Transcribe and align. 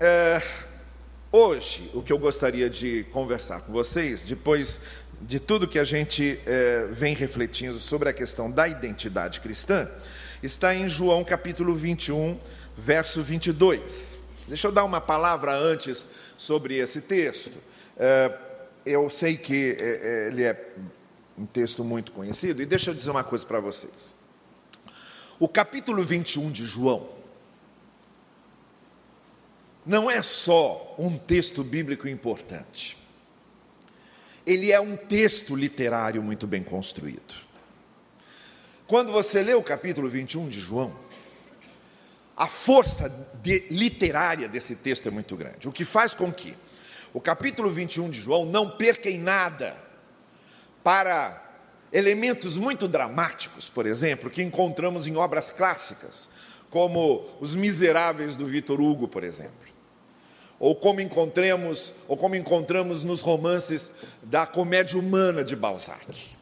é, 0.00 0.42
hoje 1.32 1.90
o 1.94 2.02
que 2.02 2.12
eu 2.12 2.18
gostaria 2.18 2.68
de 2.68 3.04
conversar 3.12 3.60
com 3.60 3.72
vocês, 3.72 4.24
depois 4.24 4.80
de 5.22 5.40
tudo 5.40 5.66
que 5.66 5.78
a 5.78 5.84
gente 5.84 6.38
é, 6.46 6.86
vem 6.90 7.14
refletindo 7.14 7.78
sobre 7.78 8.08
a 8.08 8.12
questão 8.12 8.50
da 8.50 8.68
identidade 8.68 9.40
cristã, 9.40 9.88
está 10.42 10.74
em 10.74 10.88
João 10.88 11.24
capítulo 11.24 11.74
21, 11.74 12.38
verso 12.76 13.22
22. 13.22 14.18
Deixa 14.46 14.68
eu 14.68 14.72
dar 14.72 14.84
uma 14.84 15.00
palavra 15.00 15.52
antes 15.52 16.08
sobre 16.36 16.76
esse 16.76 17.00
texto. 17.00 17.58
É, 17.96 18.32
eu 18.84 19.08
sei 19.08 19.36
que 19.36 19.76
é, 19.78 19.82
é, 19.82 20.28
ele 20.28 20.44
é 20.44 20.68
um 21.38 21.46
texto 21.46 21.82
muito 21.82 22.12
conhecido, 22.12 22.62
e 22.62 22.66
deixa 22.66 22.90
eu 22.90 22.94
dizer 22.94 23.10
uma 23.10 23.24
coisa 23.24 23.44
para 23.44 23.60
vocês. 23.60 24.14
O 25.38 25.48
capítulo 25.48 26.02
21 26.02 26.50
de 26.50 26.64
João 26.64 27.15
não 29.86 30.10
é 30.10 30.20
só 30.20 30.96
um 30.98 31.16
texto 31.16 31.62
bíblico 31.62 32.08
importante, 32.08 32.98
ele 34.44 34.72
é 34.72 34.80
um 34.80 34.96
texto 34.96 35.54
literário 35.54 36.22
muito 36.22 36.46
bem 36.46 36.62
construído. 36.62 37.34
Quando 38.86 39.12
você 39.12 39.42
lê 39.42 39.54
o 39.54 39.62
capítulo 39.62 40.08
21 40.08 40.48
de 40.48 40.60
João, 40.60 40.94
a 42.36 42.46
força 42.46 43.08
de, 43.42 43.64
literária 43.70 44.48
desse 44.48 44.74
texto 44.74 45.08
é 45.08 45.10
muito 45.10 45.36
grande, 45.36 45.68
o 45.68 45.72
que 45.72 45.84
faz 45.84 46.12
com 46.12 46.32
que 46.32 46.56
o 47.14 47.20
capítulo 47.20 47.70
21 47.70 48.10
de 48.10 48.20
João 48.20 48.44
não 48.44 48.70
perca 48.70 49.08
em 49.08 49.18
nada 49.18 49.76
para 50.82 51.42
elementos 51.92 52.58
muito 52.58 52.86
dramáticos, 52.86 53.68
por 53.68 53.86
exemplo, 53.86 54.30
que 54.30 54.42
encontramos 54.42 55.06
em 55.06 55.16
obras 55.16 55.50
clássicas, 55.50 56.28
como 56.70 57.26
Os 57.40 57.54
Miseráveis 57.54 58.36
do 58.36 58.46
Vitor 58.46 58.80
Hugo, 58.80 59.08
por 59.08 59.24
exemplo. 59.24 59.65
Ou 60.58 60.74
como 60.74 61.00
encontramos, 61.00 61.92
ou 62.08 62.16
como 62.16 62.34
encontramos 62.34 63.04
nos 63.04 63.20
romances 63.20 63.92
da 64.22 64.46
comédia 64.46 64.98
humana 64.98 65.44
de 65.44 65.54
Balzac. 65.54 66.36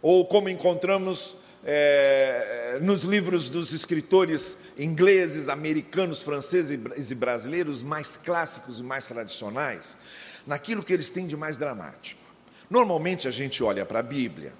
Ou 0.00 0.24
como 0.24 0.48
encontramos 0.48 1.34
é, 1.64 2.78
nos 2.80 3.02
livros 3.02 3.50
dos 3.50 3.72
escritores 3.72 4.56
ingleses, 4.78 5.48
americanos, 5.48 6.22
franceses 6.22 7.10
e 7.10 7.14
brasileiros 7.14 7.82
mais 7.82 8.16
clássicos 8.16 8.80
e 8.80 8.82
mais 8.82 9.06
tradicionais, 9.06 9.98
naquilo 10.46 10.82
que 10.82 10.92
eles 10.92 11.10
têm 11.10 11.26
de 11.26 11.36
mais 11.36 11.58
dramático. 11.58 12.20
Normalmente 12.68 13.28
a 13.28 13.30
gente 13.30 13.62
olha 13.62 13.84
para 13.84 13.98
a 13.98 14.02
Bíblia 14.02 14.54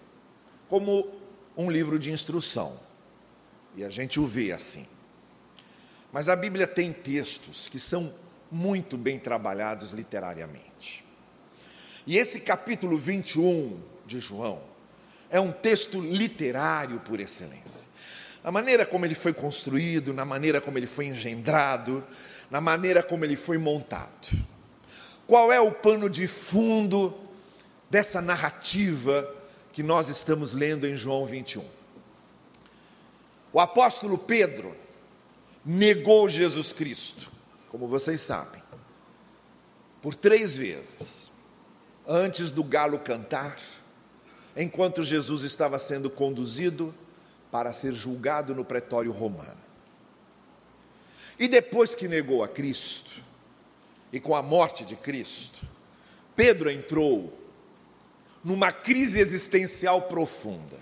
como 0.69 1.09
um 1.57 1.71
livro 1.71 1.99
de 1.99 2.13
instrução, 2.13 2.79
e 3.77 3.85
a 3.85 3.91
gente 3.91 4.21
o 4.21 4.27
vê 4.27 4.53
assim. 4.53 4.87
Mas 6.13 6.29
a 6.29 6.37
Bíblia 6.37 6.67
tem 6.67 6.93
textos 6.93 7.69
que 7.69 7.79
são 7.79 8.13
muito 8.51 8.97
bem 8.97 9.19
trabalhados 9.19 9.93
literariamente. 9.93 11.05
E 12.07 12.17
esse 12.17 12.41
capítulo 12.41 12.99
21 12.99 13.81
de 14.07 14.21
João 14.21 14.61
é 15.31 15.39
um 15.39 15.53
texto 15.53 16.01
literário 16.01 17.01
por 17.01 17.21
excelência. 17.21 17.89
Na 18.43 18.51
maneira 18.51 18.87
como 18.87 19.05
ele 19.05 19.15
foi 19.15 19.33
construído, 19.33 20.13
na 20.13 20.25
maneira 20.25 20.61
como 20.61 20.79
ele 20.79 20.87
foi 20.87 21.07
engendrado, 21.07 22.05
na 22.51 22.61
maneira 22.61 23.03
como 23.03 23.25
ele 23.25 23.37
foi 23.37 23.59
montado. 23.59 24.29
Qual 25.27 25.53
é 25.53 25.61
o 25.61 25.71
pano 25.71 26.11
de 26.11 26.27
fundo 26.27 27.17
dessa 27.89 28.21
narrativa 28.21 29.33
que 29.73 29.83
nós 29.83 30.09
estamos 30.09 30.55
lendo 30.55 30.87
em 30.87 30.97
João 30.97 31.27
21? 31.27 31.65
O 33.53 33.61
apóstolo 33.61 34.19
Pedro 34.19 34.77
negou 35.65 36.29
Jesus 36.29 36.73
Cristo, 36.73 37.31
como 37.71 37.87
vocês 37.87 38.21
sabem, 38.21 38.63
por 40.03 40.15
três 40.15 40.57
vezes, 40.57 41.31
antes 42.07 42.51
do 42.51 42.65
galo 42.65 42.99
cantar, 42.99 43.59
enquanto 44.57 45.05
Jesus 45.05 45.45
estava 45.45 45.79
sendo 45.79 46.11
conduzido 46.11 46.93
para 47.51 47.73
ser 47.73 47.93
julgado 47.93 48.55
no 48.55 48.65
pretório 48.65 49.13
romano. 49.13 49.61
E 51.39 51.47
depois 51.47 51.95
que 51.95 52.09
negou 52.09 52.43
a 52.43 52.49
Cristo, 52.49 53.23
e 54.13 54.19
com 54.19 54.35
a 54.35 54.43
morte 54.43 54.85
de 54.85 54.97
Cristo, 54.97 55.65
Pedro 56.35 56.69
entrou 56.69 57.39
numa 58.43 58.73
crise 58.73 59.21
existencial 59.21 60.03
profunda, 60.03 60.79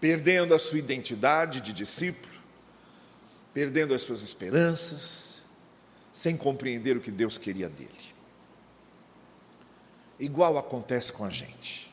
perdendo 0.00 0.54
a 0.54 0.58
sua 0.58 0.78
identidade 0.78 1.60
de 1.60 1.72
discípulo, 1.72 2.31
perdendo 3.52 3.94
as 3.94 4.02
suas 4.02 4.22
esperanças, 4.22 5.38
sem 6.12 6.36
compreender 6.36 6.96
o 6.96 7.00
que 7.00 7.10
Deus 7.10 7.38
queria 7.38 7.68
dele. 7.68 8.12
Igual 10.18 10.56
acontece 10.56 11.12
com 11.12 11.24
a 11.24 11.30
gente. 11.30 11.92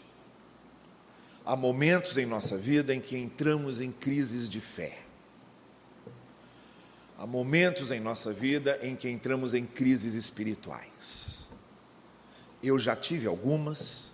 Há 1.46 1.56
momentos 1.56 2.18
em 2.18 2.26
nossa 2.26 2.58
vida 2.58 2.94
em 2.94 3.02
que 3.02 3.18
entramos 3.18 3.82
em 3.82 3.92
crises 3.92 4.48
de 4.48 4.62
fé. 4.62 5.00
Há 7.18 7.26
momentos 7.26 7.92
em 7.92 8.00
nossa 8.00 8.32
vida 8.32 8.80
em 8.82 8.96
que 8.96 9.10
entramos 9.10 9.54
em 9.54 9.66
crises 9.66 10.14
espirituais. 10.14 11.46
Eu 12.62 12.78
já 12.78 12.96
tive 12.96 13.26
algumas 13.26 14.12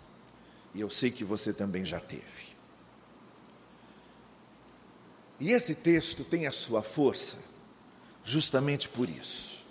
e 0.73 0.81
eu 0.81 0.89
sei 0.89 1.12
que 1.12 1.23
você 1.23 1.51
também 1.51 1.83
já 1.83 2.00
teve. 2.00 2.54
E 5.40 5.51
esse 5.51 5.75
texto 5.75 6.23
tem 6.23 6.47
a 6.47 6.51
sua 6.51 6.81
força 6.81 7.38
justamente 8.23 8.90
por 8.90 9.09
isso. 9.09 9.63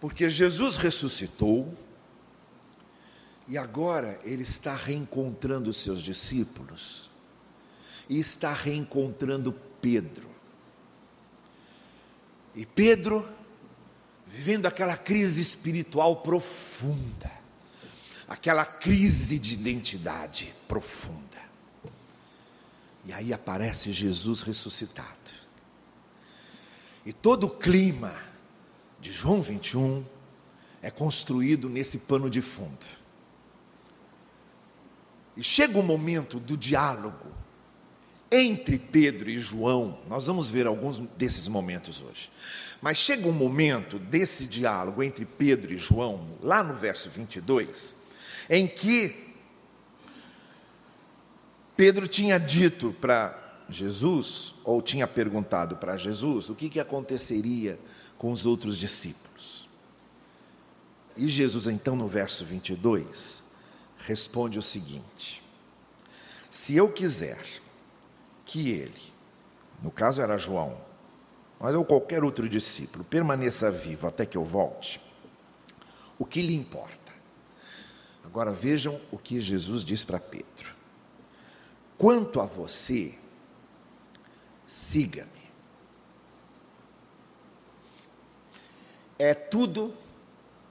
Porque 0.00 0.30
Jesus 0.30 0.76
ressuscitou 0.76 1.74
e 3.48 3.56
agora 3.58 4.20
ele 4.22 4.42
está 4.42 4.74
reencontrando 4.74 5.70
os 5.70 5.78
seus 5.78 6.02
discípulos 6.02 7.10
e 8.08 8.20
está 8.20 8.52
reencontrando 8.52 9.52
Pedro. 9.80 10.28
E 12.54 12.64
Pedro, 12.66 13.26
vivendo 14.26 14.66
aquela 14.66 14.96
crise 14.96 15.40
espiritual 15.40 16.16
profunda, 16.16 17.30
aquela 18.28 18.64
crise 18.64 19.38
de 19.38 19.54
identidade 19.54 20.54
profunda. 20.66 21.47
E 23.08 23.12
aí 23.14 23.32
aparece 23.32 23.90
Jesus 23.90 24.42
ressuscitado. 24.42 25.08
E 27.06 27.12
todo 27.12 27.44
o 27.44 27.50
clima 27.50 28.12
de 29.00 29.10
João 29.14 29.40
21 29.40 30.04
é 30.82 30.90
construído 30.90 31.70
nesse 31.70 32.00
pano 32.00 32.28
de 32.28 32.42
fundo. 32.42 32.84
E 35.34 35.42
chega 35.42 35.78
o 35.78 35.82
momento 35.82 36.38
do 36.38 36.54
diálogo 36.54 37.32
entre 38.30 38.78
Pedro 38.78 39.30
e 39.30 39.38
João, 39.38 39.98
nós 40.06 40.26
vamos 40.26 40.50
ver 40.50 40.66
alguns 40.66 40.98
desses 41.16 41.48
momentos 41.48 42.02
hoje. 42.02 42.30
Mas 42.82 42.98
chega 42.98 43.26
um 43.26 43.32
momento 43.32 43.98
desse 43.98 44.46
diálogo 44.46 45.02
entre 45.02 45.24
Pedro 45.24 45.72
e 45.72 45.78
João, 45.78 46.26
lá 46.42 46.62
no 46.62 46.74
verso 46.74 47.08
22, 47.08 47.96
em 48.50 48.66
que 48.66 49.27
Pedro 51.78 52.08
tinha 52.08 52.40
dito 52.40 52.92
para 53.00 53.62
Jesus, 53.70 54.56
ou 54.64 54.82
tinha 54.82 55.06
perguntado 55.06 55.76
para 55.76 55.96
Jesus, 55.96 56.48
o 56.48 56.54
que, 56.56 56.68
que 56.68 56.80
aconteceria 56.80 57.78
com 58.18 58.32
os 58.32 58.44
outros 58.44 58.76
discípulos. 58.76 59.68
E 61.16 61.28
Jesus, 61.28 61.68
então, 61.68 61.94
no 61.94 62.08
verso 62.08 62.44
22, 62.44 63.40
responde 63.98 64.58
o 64.58 64.62
seguinte: 64.62 65.40
Se 66.50 66.74
eu 66.74 66.90
quiser 66.90 67.46
que 68.44 68.70
ele, 68.70 69.12
no 69.80 69.92
caso 69.92 70.20
era 70.20 70.36
João, 70.36 70.76
mas 71.60 71.76
ou 71.76 71.84
qualquer 71.84 72.24
outro 72.24 72.48
discípulo, 72.48 73.04
permaneça 73.04 73.70
vivo 73.70 74.08
até 74.08 74.26
que 74.26 74.36
eu 74.36 74.42
volte, 74.42 75.00
o 76.18 76.24
que 76.24 76.42
lhe 76.42 76.56
importa? 76.56 77.12
Agora 78.24 78.50
vejam 78.50 79.00
o 79.12 79.16
que 79.16 79.40
Jesus 79.40 79.84
diz 79.84 80.02
para 80.02 80.18
Pedro: 80.18 80.77
quanto 81.98 82.40
a 82.40 82.46
você, 82.46 83.18
siga-me. 84.66 85.28
É 89.18 89.34
tudo 89.34 89.92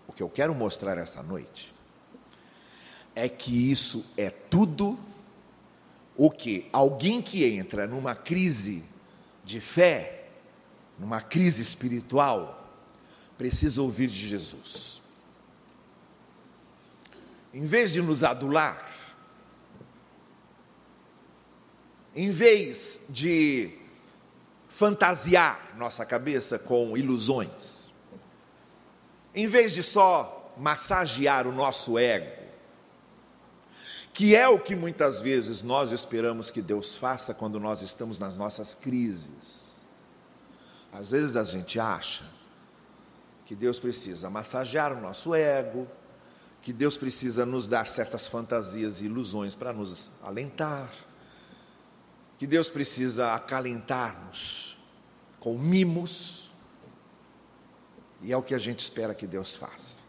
o 0.08 0.14
que 0.14 0.24
eu 0.24 0.30
quero 0.30 0.56
mostrar 0.56 0.98
essa 0.98 1.22
noite. 1.22 1.76
É 3.14 3.28
que 3.28 3.70
isso 3.70 4.06
é 4.16 4.30
tudo 4.30 4.98
o 6.16 6.32
que 6.32 6.70
alguém 6.72 7.22
que 7.22 7.46
entra 7.46 7.86
numa 7.86 8.16
crise 8.16 8.84
de 9.44 9.60
fé, 9.60 10.30
numa 10.98 11.22
crise 11.22 11.62
espiritual, 11.62 12.74
precisa 13.38 13.82
ouvir 13.82 14.08
de 14.08 14.28
Jesus. 14.28 15.02
Em 17.54 17.66
vez 17.66 17.92
de 17.92 18.02
nos 18.02 18.24
adular, 18.24 18.97
em 22.18 22.32
vez 22.32 23.02
de 23.10 23.78
fantasiar 24.68 25.76
nossa 25.78 26.04
cabeça 26.04 26.58
com 26.58 26.98
ilusões, 26.98 27.92
em 29.36 29.46
vez 29.46 29.72
de 29.72 29.84
só 29.84 30.52
massagear 30.58 31.46
o 31.46 31.52
nosso 31.52 31.96
ego, 32.00 32.42
que 34.12 34.36
é 34.36 34.48
o 34.48 34.58
que 34.58 34.76
muitas 34.76 35.20
vezes 35.20 35.62
nós 35.62 35.92
esperamos 35.92 36.50
que 36.50 36.60
Deus 36.60 36.96
faça 36.96 37.36
quando 37.36 37.60
nós 37.60 37.84
estamos 37.84 38.18
nas 38.18 38.36
nossas 38.36 38.74
crises. 38.74 39.78
Às 40.92 41.12
vezes 41.12 41.36
a 41.36 41.44
gente 41.44 41.80
acha 41.80 42.24
que 43.46 43.56
Deus 43.56 43.78
precisa 43.78 44.28
massagear 44.28 44.92
o 44.92 45.00
nosso 45.00 45.36
ego, 45.36 45.88
que 46.64 46.74
Deus 46.74 46.98
precisa 46.98 47.46
nos 47.46 47.68
dar 47.68 47.88
certas 47.88 48.28
fantasias 48.28 49.02
e 49.02 49.06
ilusões 49.06 49.54
para 49.54 49.72
nos 49.72 50.10
alentar, 50.24 50.92
que 52.38 52.46
Deus 52.46 52.70
precisa 52.70 53.34
acalentar-nos 53.34 54.78
com 55.40 55.58
mimos, 55.58 56.52
e 58.22 58.34
é 58.34 58.38
o 58.38 58.44
que 58.44 58.56
a 58.56 58.60
gente 58.60 58.80
espera 58.80 59.14
que 59.14 59.28
Deus 59.28 59.56
faça. 59.56 60.04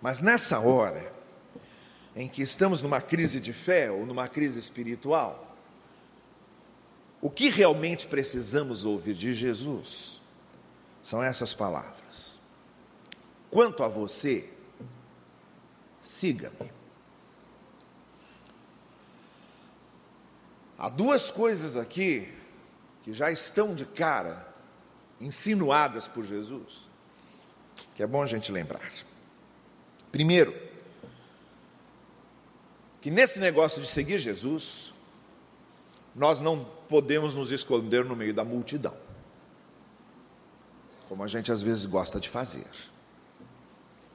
Mas 0.00 0.20
nessa 0.20 0.58
hora, 0.58 1.12
em 2.16 2.28
que 2.28 2.42
estamos 2.42 2.82
numa 2.82 3.00
crise 3.00 3.40
de 3.40 3.52
fé 3.52 3.90
ou 3.90 4.04
numa 4.04 4.28
crise 4.28 4.58
espiritual, 4.58 5.56
o 7.20 7.30
que 7.30 7.48
realmente 7.48 8.06
precisamos 8.06 8.84
ouvir 8.84 9.14
de 9.14 9.34
Jesus 9.34 10.20
são 11.02 11.22
essas 11.22 11.52
palavras. 11.52 12.40
Quanto 13.50 13.82
a 13.82 13.88
você, 13.88 14.50
siga-me. 16.00 16.79
Há 20.80 20.88
duas 20.88 21.30
coisas 21.30 21.76
aqui 21.76 22.26
que 23.02 23.12
já 23.12 23.30
estão 23.30 23.74
de 23.74 23.84
cara 23.84 24.48
insinuadas 25.20 26.08
por 26.08 26.24
Jesus, 26.24 26.88
que 27.94 28.02
é 28.02 28.06
bom 28.06 28.22
a 28.22 28.26
gente 28.26 28.50
lembrar. 28.50 28.90
Primeiro, 30.10 30.54
que 33.02 33.10
nesse 33.10 33.38
negócio 33.40 33.82
de 33.82 33.86
seguir 33.86 34.18
Jesus, 34.18 34.90
nós 36.16 36.40
não 36.40 36.64
podemos 36.88 37.34
nos 37.34 37.52
esconder 37.52 38.02
no 38.06 38.16
meio 38.16 38.32
da 38.32 38.42
multidão, 38.42 38.96
como 41.10 41.22
a 41.22 41.28
gente 41.28 41.52
às 41.52 41.60
vezes 41.60 41.84
gosta 41.84 42.18
de 42.18 42.30
fazer. 42.30 42.70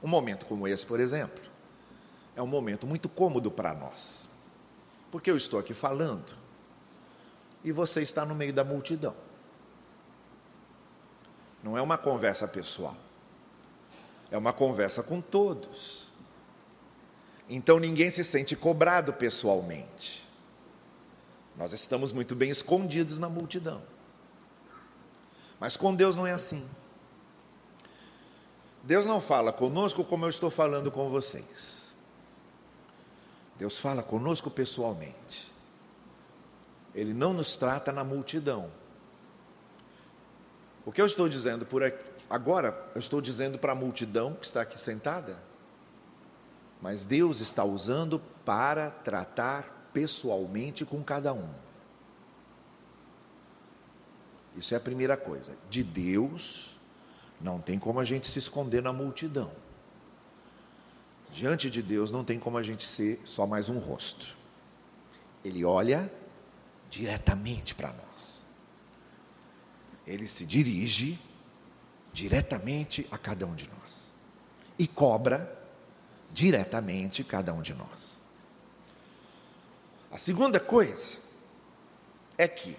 Um 0.02 0.08
momento 0.08 0.44
como 0.46 0.66
esse, 0.66 0.84
por 0.84 0.98
exemplo, 0.98 1.44
é 2.34 2.42
um 2.42 2.46
momento 2.48 2.88
muito 2.88 3.08
cômodo 3.08 3.52
para 3.52 3.72
nós, 3.72 4.28
porque 5.12 5.30
eu 5.30 5.36
estou 5.36 5.60
aqui 5.60 5.72
falando 5.72 6.44
e 7.66 7.72
você 7.72 8.00
está 8.00 8.24
no 8.24 8.32
meio 8.32 8.52
da 8.52 8.62
multidão. 8.62 9.12
Não 11.64 11.76
é 11.76 11.82
uma 11.82 11.98
conversa 11.98 12.46
pessoal, 12.46 12.96
é 14.30 14.38
uma 14.38 14.52
conversa 14.52 15.02
com 15.02 15.20
todos. 15.20 16.06
Então 17.48 17.80
ninguém 17.80 18.08
se 18.08 18.22
sente 18.22 18.54
cobrado 18.54 19.12
pessoalmente. 19.12 20.24
Nós 21.56 21.72
estamos 21.72 22.12
muito 22.12 22.36
bem 22.36 22.50
escondidos 22.50 23.18
na 23.18 23.28
multidão. 23.28 23.82
Mas 25.58 25.76
com 25.76 25.92
Deus 25.92 26.14
não 26.14 26.24
é 26.24 26.32
assim. 26.32 26.68
Deus 28.84 29.04
não 29.06 29.20
fala 29.20 29.52
conosco 29.52 30.04
como 30.04 30.24
eu 30.24 30.30
estou 30.30 30.50
falando 30.50 30.92
com 30.92 31.10
vocês. 31.10 31.88
Deus 33.58 33.76
fala 33.76 34.04
conosco 34.04 34.48
pessoalmente. 34.52 35.55
Ele 36.96 37.12
não 37.12 37.34
nos 37.34 37.56
trata 37.56 37.92
na 37.92 38.02
multidão. 38.02 38.70
O 40.84 40.90
que 40.90 41.00
eu 41.00 41.06
estou 41.06 41.28
dizendo 41.28 41.66
por 41.66 41.84
aqui, 41.84 42.02
agora, 42.28 42.90
eu 42.94 42.98
estou 42.98 43.20
dizendo 43.20 43.58
para 43.58 43.72
a 43.72 43.74
multidão 43.74 44.32
que 44.32 44.46
está 44.46 44.62
aqui 44.62 44.80
sentada, 44.80 45.36
mas 46.80 47.04
Deus 47.04 47.40
está 47.40 47.64
usando 47.64 48.18
para 48.46 48.90
tratar 48.90 49.90
pessoalmente 49.92 50.86
com 50.86 51.02
cada 51.04 51.34
um. 51.34 51.48
Isso 54.56 54.72
é 54.72 54.78
a 54.78 54.80
primeira 54.80 55.18
coisa. 55.18 55.54
De 55.68 55.82
Deus, 55.82 56.70
não 57.38 57.60
tem 57.60 57.78
como 57.78 58.00
a 58.00 58.04
gente 58.04 58.26
se 58.26 58.38
esconder 58.38 58.82
na 58.82 58.92
multidão. 58.92 59.52
Diante 61.30 61.68
de 61.68 61.82
Deus, 61.82 62.10
não 62.10 62.24
tem 62.24 62.38
como 62.38 62.56
a 62.56 62.62
gente 62.62 62.86
ser 62.86 63.20
só 63.24 63.46
mais 63.46 63.68
um 63.68 63.78
rosto. 63.78 64.34
Ele 65.44 65.62
olha 65.62 66.10
diretamente 66.90 67.74
para 67.74 67.92
nós. 67.92 68.42
Ele 70.06 70.28
se 70.28 70.46
dirige 70.46 71.18
diretamente 72.12 73.06
a 73.10 73.18
cada 73.18 73.46
um 73.46 73.54
de 73.54 73.68
nós 73.68 74.12
e 74.78 74.86
cobra 74.86 75.56
diretamente 76.32 77.24
cada 77.24 77.52
um 77.52 77.62
de 77.62 77.74
nós. 77.74 78.22
A 80.10 80.18
segunda 80.18 80.58
coisa 80.58 81.18
é 82.38 82.46
que, 82.46 82.76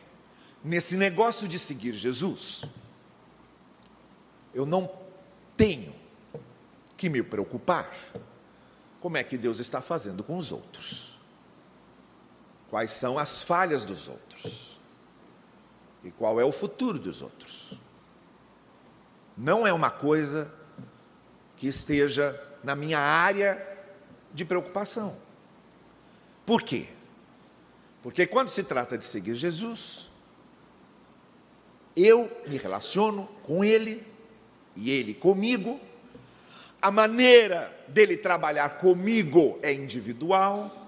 nesse 0.64 0.96
negócio 0.96 1.48
de 1.48 1.60
seguir 1.60 1.94
Jesus, 1.94 2.64
eu 4.54 4.66
não 4.66 4.90
tenho 5.56 5.94
que 6.96 7.10
me 7.10 7.22
preocupar 7.22 7.96
como 9.00 9.18
é 9.18 9.24
que 9.24 9.38
Deus 9.38 9.60
está 9.60 9.82
fazendo 9.82 10.24
com 10.24 10.38
os 10.38 10.52
outros, 10.52 11.07
quais 12.70 12.92
são 12.92 13.18
as 13.18 13.44
falhas 13.44 13.84
dos 13.84 14.08
outros 14.08 14.78
e 16.04 16.12
qual 16.12 16.40
é 16.40 16.46
o 16.46 16.52
futuro 16.52 17.00
dos 17.00 17.22
outros. 17.22 17.74
Não 19.38 19.68
é 19.68 19.74
uma 19.74 19.90
coisa 19.90 20.52
que 21.56 21.68
esteja 21.68 22.40
na 22.64 22.76
minha 22.76 23.00
área 23.00 23.66
de 24.34 24.46
preocupação. 24.46 25.16
Por 26.46 26.62
quê? 26.62 26.88
Porque 28.02 28.26
quando 28.26 28.50
se 28.50 28.64
trata 28.64 28.98
de 28.98 29.04
seguir 29.04 29.36
Jesus, 29.36 30.10
eu 31.96 32.32
me 32.48 32.58
relaciono 32.58 33.28
com 33.44 33.64
Ele 33.64 34.06
e 34.76 34.92
Ele 34.92 35.14
comigo. 35.14 35.80
A 36.82 36.92
maneira 36.92 37.76
dele 37.88 38.16
trabalhar 38.16 38.78
comigo 38.78 39.60
é 39.62 39.74
individual. 39.74 40.87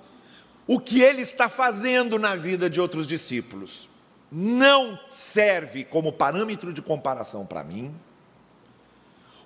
O 0.72 0.80
que 0.80 1.02
ele 1.02 1.24
está 1.24 1.50
fazendo 1.50 2.20
na 2.20 2.36
vida 2.36 2.70
de 2.70 2.80
outros 2.80 3.08
discípulos 3.08 3.90
não 4.32 5.00
serve 5.10 5.84
como 5.84 6.14
parâmetro 6.14 6.72
de 6.72 6.80
comparação 6.80 7.44
para 7.44 7.64
mim. 7.64 7.92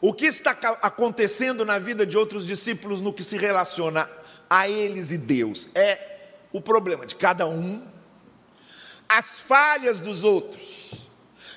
O 0.02 0.14
que 0.14 0.26
está 0.26 0.52
acontecendo 0.82 1.64
na 1.64 1.80
vida 1.80 2.06
de 2.06 2.18
outros 2.18 2.46
discípulos 2.46 3.00
no 3.00 3.14
que 3.14 3.24
se 3.24 3.38
relaciona 3.38 4.10
a 4.50 4.68
eles 4.68 5.14
e 5.14 5.18
Deus 5.18 5.70
é 5.74 6.34
o 6.52 6.60
problema 6.60 7.06
de 7.06 7.16
cada 7.16 7.48
um, 7.48 7.82
as 9.08 9.40
falhas 9.40 10.02
dos 10.02 10.26
outros 10.26 11.08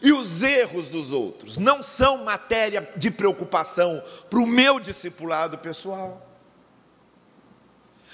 e 0.00 0.12
os 0.12 0.44
erros 0.44 0.88
dos 0.88 1.10
outros 1.10 1.58
não 1.58 1.82
são 1.82 2.24
matéria 2.24 2.88
de 2.96 3.10
preocupação 3.10 4.00
para 4.30 4.38
o 4.38 4.46
meu 4.46 4.78
discipulado 4.78 5.58
pessoal. 5.58 6.24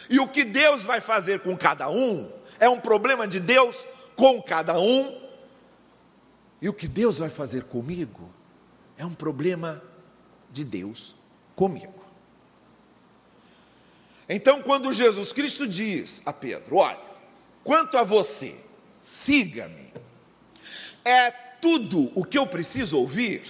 E 0.09 0.19
o 0.21 0.29
que 0.29 0.45
Deus 0.45 0.83
vai 0.83 1.01
fazer 1.01 1.41
com 1.41 1.57
cada 1.57 1.91
um 1.91 2.31
é 2.59 2.69
um 2.69 2.81
problema 2.81 3.27
de 3.27 3.41
Deus 3.41 3.87
com 4.17 4.41
cada 4.43 4.79
um, 4.79 5.21
e 6.61 6.69
o 6.69 6.73
que 6.73 6.87
Deus 6.87 7.19
vai 7.19 7.29
fazer 7.29 7.65
comigo 7.65 8.33
é 8.97 9.05
um 9.05 9.15
problema 9.15 9.83
de 10.53 10.65
Deus 10.65 11.17
comigo. 11.57 12.05
Então, 14.29 14.63
quando 14.63 14.93
Jesus 14.93 15.33
Cristo 15.33 15.67
diz 15.67 16.23
a 16.25 16.33
Pedro: 16.33 16.77
Olha, 16.77 17.01
quanto 17.65 17.99
a 17.99 18.05
você, 18.05 18.55
siga-me, 19.03 19.93
é 21.05 21.33
tudo 21.61 22.13
o 22.15 22.25
que 22.25 22.39
eu 22.39 22.47
preciso 22.47 22.97
ouvir 22.97 23.43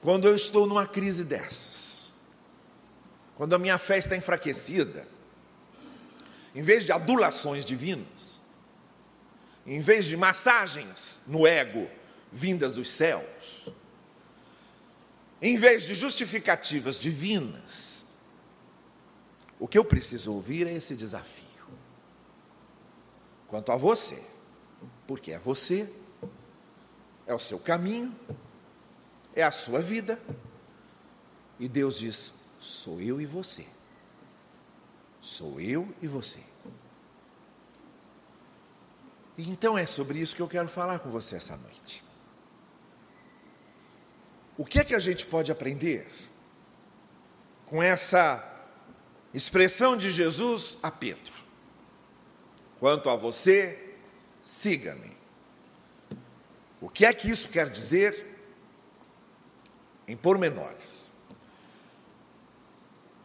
quando 0.00 0.28
eu 0.28 0.36
estou 0.36 0.68
numa 0.68 0.86
crise 0.86 1.24
dessas, 1.24 2.12
quando 3.36 3.54
a 3.54 3.58
minha 3.58 3.78
fé 3.78 3.98
está 3.98 4.16
enfraquecida, 4.16 5.08
em 6.54 6.62
vez 6.62 6.84
de 6.84 6.92
adulações 6.92 7.64
divinas, 7.64 8.38
em 9.66 9.80
vez 9.80 10.04
de 10.06 10.16
massagens 10.16 11.22
no 11.26 11.46
ego 11.46 11.88
vindas 12.30 12.72
dos 12.72 12.90
céus, 12.90 13.64
em 15.40 15.56
vez 15.56 15.84
de 15.84 15.94
justificativas 15.94 16.98
divinas, 16.98 18.06
o 19.58 19.66
que 19.68 19.78
eu 19.78 19.84
preciso 19.84 20.32
ouvir 20.32 20.66
é 20.66 20.72
esse 20.72 20.94
desafio. 20.94 21.46
Quanto 23.48 23.70
a 23.70 23.76
você, 23.76 24.22
porque 25.06 25.32
é 25.32 25.38
você, 25.38 25.88
é 27.26 27.34
o 27.34 27.38
seu 27.38 27.58
caminho, 27.58 28.14
é 29.34 29.42
a 29.42 29.52
sua 29.52 29.80
vida, 29.80 30.20
e 31.58 31.68
Deus 31.68 31.98
diz: 31.98 32.34
sou 32.58 33.00
eu 33.00 33.20
e 33.20 33.26
você. 33.26 33.66
Sou 35.22 35.60
eu 35.60 35.88
e 36.02 36.08
você. 36.08 36.40
Então 39.38 39.78
é 39.78 39.86
sobre 39.86 40.18
isso 40.18 40.34
que 40.34 40.42
eu 40.42 40.48
quero 40.48 40.68
falar 40.68 40.98
com 40.98 41.10
você 41.10 41.36
essa 41.36 41.56
noite. 41.56 42.04
O 44.58 44.64
que 44.64 44.80
é 44.80 44.84
que 44.84 44.96
a 44.96 44.98
gente 44.98 45.24
pode 45.24 45.52
aprender 45.52 46.10
com 47.66 47.80
essa 47.80 48.44
expressão 49.32 49.96
de 49.96 50.10
Jesus 50.10 50.76
a 50.82 50.90
Pedro? 50.90 51.32
Quanto 52.80 53.08
a 53.08 53.14
você, 53.14 53.94
siga-me. 54.42 55.16
O 56.80 56.90
que 56.90 57.06
é 57.06 57.14
que 57.14 57.30
isso 57.30 57.48
quer 57.48 57.70
dizer 57.70 58.26
em 60.08 60.16
pormenores? 60.16 61.11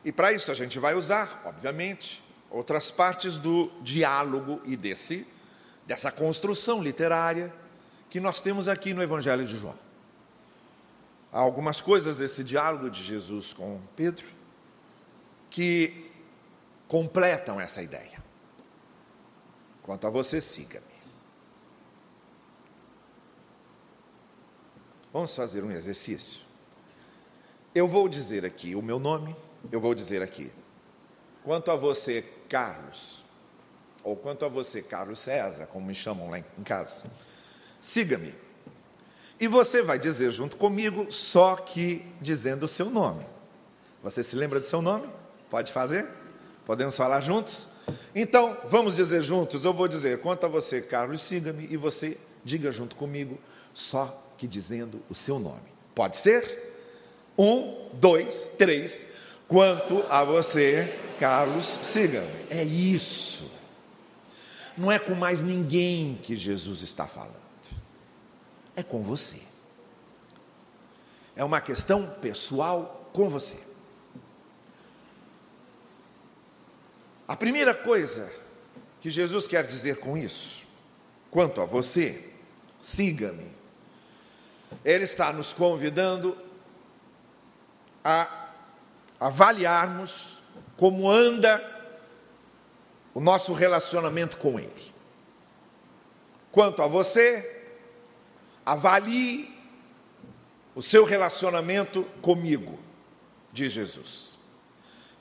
E 0.07 0.11
para 0.13 0.31
isso 0.31 0.49
a 0.49 0.53
gente 0.53 0.79
vai 0.79 0.95
usar, 0.95 1.41
obviamente, 1.43 2.23
outras 2.49 2.89
partes 2.89 3.35
do 3.35 3.69
diálogo 3.81 4.61
e 4.63 4.77
desse 4.77 5.27
dessa 5.85 6.09
construção 6.09 6.81
literária 6.81 7.53
que 8.09 8.21
nós 8.21 8.39
temos 8.39 8.69
aqui 8.69 8.93
no 8.93 9.03
Evangelho 9.03 9.45
de 9.45 9.57
João. 9.57 9.77
Há 11.29 11.39
algumas 11.39 11.81
coisas 11.81 12.15
desse 12.15 12.41
diálogo 12.41 12.89
de 12.89 13.03
Jesus 13.03 13.51
com 13.51 13.81
Pedro 13.97 14.27
que 15.49 16.09
completam 16.87 17.59
essa 17.59 17.81
ideia. 17.81 18.23
Quanto 19.83 20.07
a 20.07 20.09
você, 20.09 20.39
siga-me. 20.39 20.85
Vamos 25.11 25.35
fazer 25.35 25.65
um 25.65 25.71
exercício. 25.71 26.39
Eu 27.75 27.89
vou 27.89 28.07
dizer 28.07 28.45
aqui 28.45 28.73
o 28.73 28.81
meu 28.81 28.99
nome, 28.99 29.35
eu 29.71 29.79
vou 29.79 29.93
dizer 29.93 30.21
aqui. 30.21 30.51
Quanto 31.43 31.71
a 31.71 31.75
você, 31.75 32.23
Carlos, 32.49 33.23
ou 34.03 34.15
quanto 34.15 34.45
a 34.45 34.47
você, 34.47 34.81
Carlos 34.81 35.19
César, 35.19 35.65
como 35.67 35.85
me 35.85 35.95
chamam 35.95 36.29
lá 36.29 36.39
em 36.39 36.63
casa, 36.63 37.05
siga-me. 37.79 38.33
E 39.39 39.47
você 39.47 39.81
vai 39.81 39.99
dizer 39.99 40.31
junto 40.31 40.57
comigo, 40.57 41.11
só 41.11 41.55
que 41.55 42.05
dizendo 42.19 42.63
o 42.63 42.67
seu 42.67 42.89
nome. 42.89 43.25
Você 44.01 44.23
se 44.23 44.35
lembra 44.35 44.59
do 44.59 44.65
seu 44.65 44.81
nome? 44.81 45.07
Pode 45.49 45.71
fazer? 45.71 46.07
Podemos 46.65 46.95
falar 46.95 47.21
juntos? 47.21 47.67
Então, 48.15 48.57
vamos 48.65 48.95
dizer 48.95 49.21
juntos. 49.21 49.63
Eu 49.63 49.73
vou 49.73 49.87
dizer, 49.87 50.19
quanto 50.19 50.45
a 50.45 50.49
você, 50.49 50.81
Carlos, 50.81 51.21
siga-me, 51.21 51.67
e 51.69 51.77
você 51.77 52.17
diga 52.43 52.71
junto 52.71 52.95
comigo, 52.95 53.37
só 53.73 54.23
que 54.37 54.47
dizendo 54.47 55.01
o 55.09 55.15
seu 55.15 55.39
nome. 55.39 55.61
Pode 55.93 56.17
ser? 56.17 56.73
Um, 57.37 57.89
dois, 57.93 58.53
três. 58.57 59.07
Quanto 59.47 60.05
a 60.09 60.23
você, 60.23 60.97
Carlos, 61.19 61.65
siga-me. 61.65 62.27
É 62.49 62.63
isso. 62.63 63.57
Não 64.77 64.91
é 64.91 64.99
com 64.99 65.15
mais 65.15 65.41
ninguém 65.41 66.19
que 66.21 66.35
Jesus 66.35 66.81
está 66.81 67.07
falando 67.07 67.47
é 68.77 68.83
com 68.83 69.01
você. 69.01 69.41
É 71.35 71.43
uma 71.43 71.59
questão 71.59 72.07
pessoal 72.21 73.09
com 73.11 73.27
você. 73.27 73.59
A 77.27 77.35
primeira 77.35 77.73
coisa 77.73 78.31
que 79.01 79.09
Jesus 79.09 79.47
quer 79.47 79.65
dizer 79.65 79.97
com 79.97 80.15
isso, 80.15 80.67
quanto 81.31 81.59
a 81.59 81.65
você, 81.65 82.31
siga-me. 82.79 83.51
Ele 84.85 85.03
está 85.03 85.33
nos 85.33 85.53
convidando 85.53 86.37
a 88.03 88.46
avaliarmos 89.19 90.37
como 90.75 91.09
anda 91.09 91.63
o 93.13 93.19
nosso 93.19 93.53
relacionamento 93.53 94.37
com 94.37 94.59
Ele. 94.59 94.97
Quanto 96.51 96.81
a 96.81 96.87
você, 96.87 97.57
Avalie 98.67 99.49
o 100.75 100.81
seu 100.81 101.05
relacionamento 101.05 102.03
comigo, 102.21 102.77
diz 103.53 103.71
Jesus. 103.71 104.37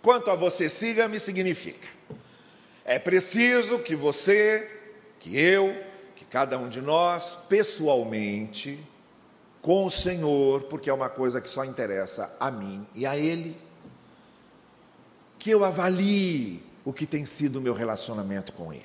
Quanto 0.03 0.33
a 0.33 0.35
você, 0.35 0.69
siga-me, 0.69 1.21
significa: 1.21 1.87
é 2.85 2.99
preciso 2.99 3.79
que 3.79 3.95
você, 3.95 4.69
que 5.21 5.39
eu, 5.39 5.81
que 6.17 6.25
cada 6.25 6.59
um 6.59 6.69
de 6.69 6.83
nós, 6.83 7.39
pessoalmente, 7.49 8.81
com 9.63 9.87
o 9.87 9.91
Senhor, 9.93 10.65
porque 10.65 10.91
é 10.91 10.93
uma 10.93 11.09
coisa 11.09 11.41
que 11.41 11.49
só 11.49 11.65
interessa 11.65 12.37
a 12.41 12.51
mim 12.51 12.85
e 12.97 13.07
a 13.07 13.17
Ele, 13.17 13.57
que 15.47 15.53
eu 15.53 15.65
avalie 15.65 16.61
o 16.85 16.93
que 16.93 17.07
tem 17.07 17.25
sido 17.25 17.61
o 17.61 17.63
meu 17.63 17.73
relacionamento 17.73 18.53
com 18.53 18.73
Ele. 18.73 18.83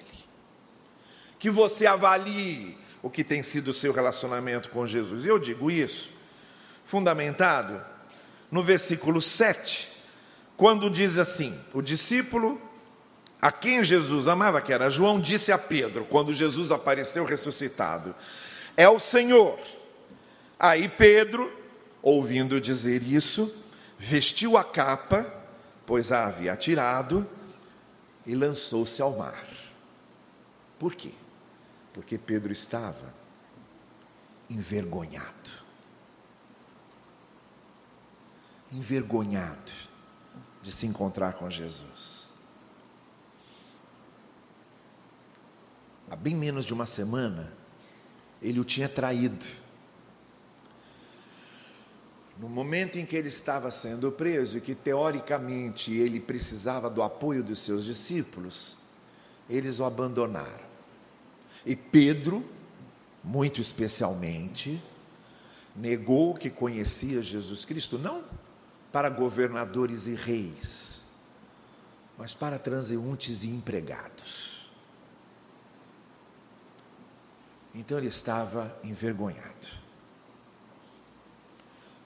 Que 1.39 1.49
você 1.49 1.87
avalie 1.87 2.77
o 3.01 3.09
que 3.09 3.23
tem 3.23 3.41
sido 3.41 3.69
o 3.69 3.73
seu 3.73 3.91
relacionamento 3.91 4.69
com 4.69 4.85
Jesus. 4.85 5.25
Eu 5.25 5.39
digo 5.39 5.71
isso 5.71 6.11
fundamentado 6.85 7.83
no 8.51 8.61
versículo 8.61 9.19
7, 9.19 9.91
quando 10.55 10.87
diz 10.87 11.17
assim: 11.17 11.59
o 11.73 11.81
discípulo 11.81 12.61
a 13.41 13.51
quem 13.51 13.83
Jesus 13.83 14.27
amava, 14.27 14.61
que 14.61 14.71
era 14.71 14.87
João, 14.87 15.19
disse 15.19 15.51
a 15.51 15.57
Pedro, 15.57 16.05
quando 16.05 16.31
Jesus 16.31 16.71
apareceu 16.71 17.25
ressuscitado: 17.25 18.13
É 18.77 18.87
o 18.87 18.99
Senhor. 18.99 19.57
Aí 20.59 20.87
Pedro, 20.87 21.51
ouvindo 22.03 22.61
dizer 22.61 23.01
isso, 23.01 23.51
vestiu 23.97 24.57
a 24.57 24.63
capa, 24.63 25.40
pois 25.91 26.09
a 26.09 26.27
havia 26.27 26.55
tirado, 26.55 27.29
e 28.25 28.33
lançou-se 28.33 29.01
ao 29.01 29.17
mar. 29.17 29.45
Por 30.79 30.95
quê? 30.95 31.11
porque 31.93 32.17
Pedro 32.17 32.51
estava 32.51 33.13
envergonhado. 34.49 35.51
Envergonhado 38.71 39.71
de 40.61 40.71
se 40.71 40.85
encontrar 40.85 41.33
com 41.33 41.49
Jesus. 41.49 42.29
Há 46.09 46.15
bem 46.15 46.35
menos 46.35 46.63
de 46.63 46.73
uma 46.73 46.85
semana, 46.85 47.51
ele 48.41 48.61
o 48.61 48.65
tinha 48.65 48.87
traído. 48.87 49.45
No 52.41 52.49
momento 52.49 52.97
em 52.97 53.05
que 53.05 53.15
ele 53.15 53.27
estava 53.27 53.69
sendo 53.69 54.11
preso 54.11 54.57
e 54.57 54.61
que 54.61 54.73
teoricamente 54.73 55.93
ele 55.93 56.19
precisava 56.19 56.89
do 56.89 57.03
apoio 57.03 57.43
dos 57.43 57.59
seus 57.59 57.85
discípulos, 57.85 58.75
eles 59.47 59.79
o 59.79 59.85
abandonaram. 59.85 60.65
E 61.63 61.75
Pedro, 61.75 62.43
muito 63.23 63.61
especialmente, 63.61 64.81
negou 65.75 66.33
que 66.33 66.49
conhecia 66.49 67.21
Jesus 67.21 67.63
Cristo, 67.63 67.99
não 67.99 68.23
para 68.91 69.07
governadores 69.07 70.07
e 70.07 70.15
reis, 70.15 71.01
mas 72.17 72.33
para 72.33 72.57
transeuntes 72.57 73.43
e 73.43 73.49
empregados. 73.49 74.67
Então 77.75 77.99
ele 77.99 78.07
estava 78.07 78.75
envergonhado. 78.83 79.80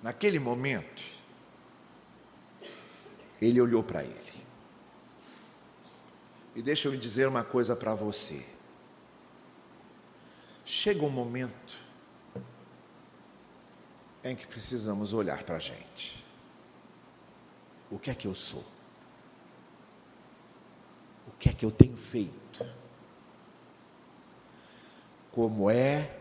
Naquele 0.05 0.37
momento, 0.37 1.01
ele 3.41 3.59
olhou 3.59 3.83
para 3.83 4.03
ele. 4.03 4.45
E 6.55 6.61
deixa 6.61 6.87
eu 6.87 6.95
dizer 6.95 7.27
uma 7.27 7.43
coisa 7.43 7.75
para 7.75 7.95
você. 7.95 8.45
Chega 10.63 11.03
um 11.03 11.09
momento 11.09 11.81
em 14.23 14.35
que 14.35 14.45
precisamos 14.45 15.11
olhar 15.11 15.41
para 15.41 15.55
a 15.55 15.59
gente. 15.59 16.23
O 17.89 17.97
que 17.97 18.11
é 18.11 18.13
que 18.13 18.27
eu 18.27 18.35
sou? 18.35 18.63
O 21.27 21.31
que 21.39 21.49
é 21.49 21.51
que 21.51 21.65
eu 21.65 21.71
tenho 21.71 21.97
feito? 21.97 22.63
Como 25.31 25.67
é 25.67 26.15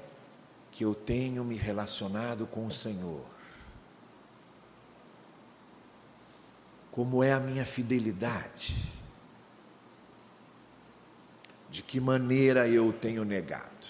que 0.72 0.86
eu 0.86 0.94
tenho 0.94 1.44
me 1.44 1.56
relacionado 1.56 2.46
com 2.46 2.66
o 2.66 2.70
Senhor? 2.70 3.33
Como 6.94 7.24
é 7.24 7.32
a 7.32 7.40
minha 7.40 7.66
fidelidade? 7.66 8.88
De 11.68 11.82
que 11.82 11.98
maneira 11.98 12.68
eu 12.68 12.92
tenho 12.92 13.24
negado? 13.24 13.84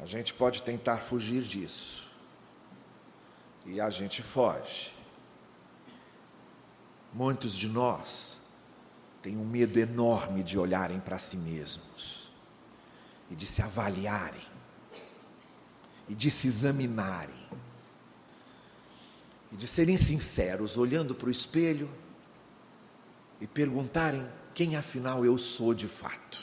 A 0.00 0.04
gente 0.04 0.34
pode 0.34 0.62
tentar 0.64 0.96
fugir 0.96 1.44
disso. 1.44 2.10
E 3.64 3.80
a 3.80 3.88
gente 3.88 4.20
foge. 4.20 4.92
Muitos 7.12 7.54
de 7.54 7.68
nós 7.68 8.36
têm 9.22 9.36
um 9.36 9.44
medo 9.44 9.78
enorme 9.78 10.42
de 10.42 10.58
olharem 10.58 10.98
para 10.98 11.20
si 11.20 11.36
mesmos 11.36 12.32
e 13.30 13.36
de 13.36 13.46
se 13.46 13.62
avaliarem 13.62 14.48
e 16.08 16.16
de 16.16 16.32
se 16.32 16.48
examinarem 16.48 17.44
e 19.54 19.56
de 19.56 19.68
serem 19.68 19.96
sinceros, 19.96 20.76
olhando 20.76 21.14
para 21.14 21.28
o 21.28 21.30
espelho 21.30 21.88
e 23.40 23.46
perguntarem 23.46 24.26
quem 24.52 24.74
afinal 24.74 25.24
eu 25.24 25.38
sou 25.38 25.72
de 25.72 25.86
fato. 25.86 26.42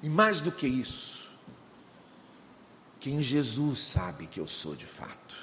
E 0.00 0.08
mais 0.08 0.40
do 0.40 0.52
que 0.52 0.68
isso, 0.68 1.28
quem 3.00 3.20
Jesus 3.20 3.80
sabe 3.80 4.28
que 4.28 4.38
eu 4.38 4.46
sou 4.46 4.76
de 4.76 4.86
fato. 4.86 5.36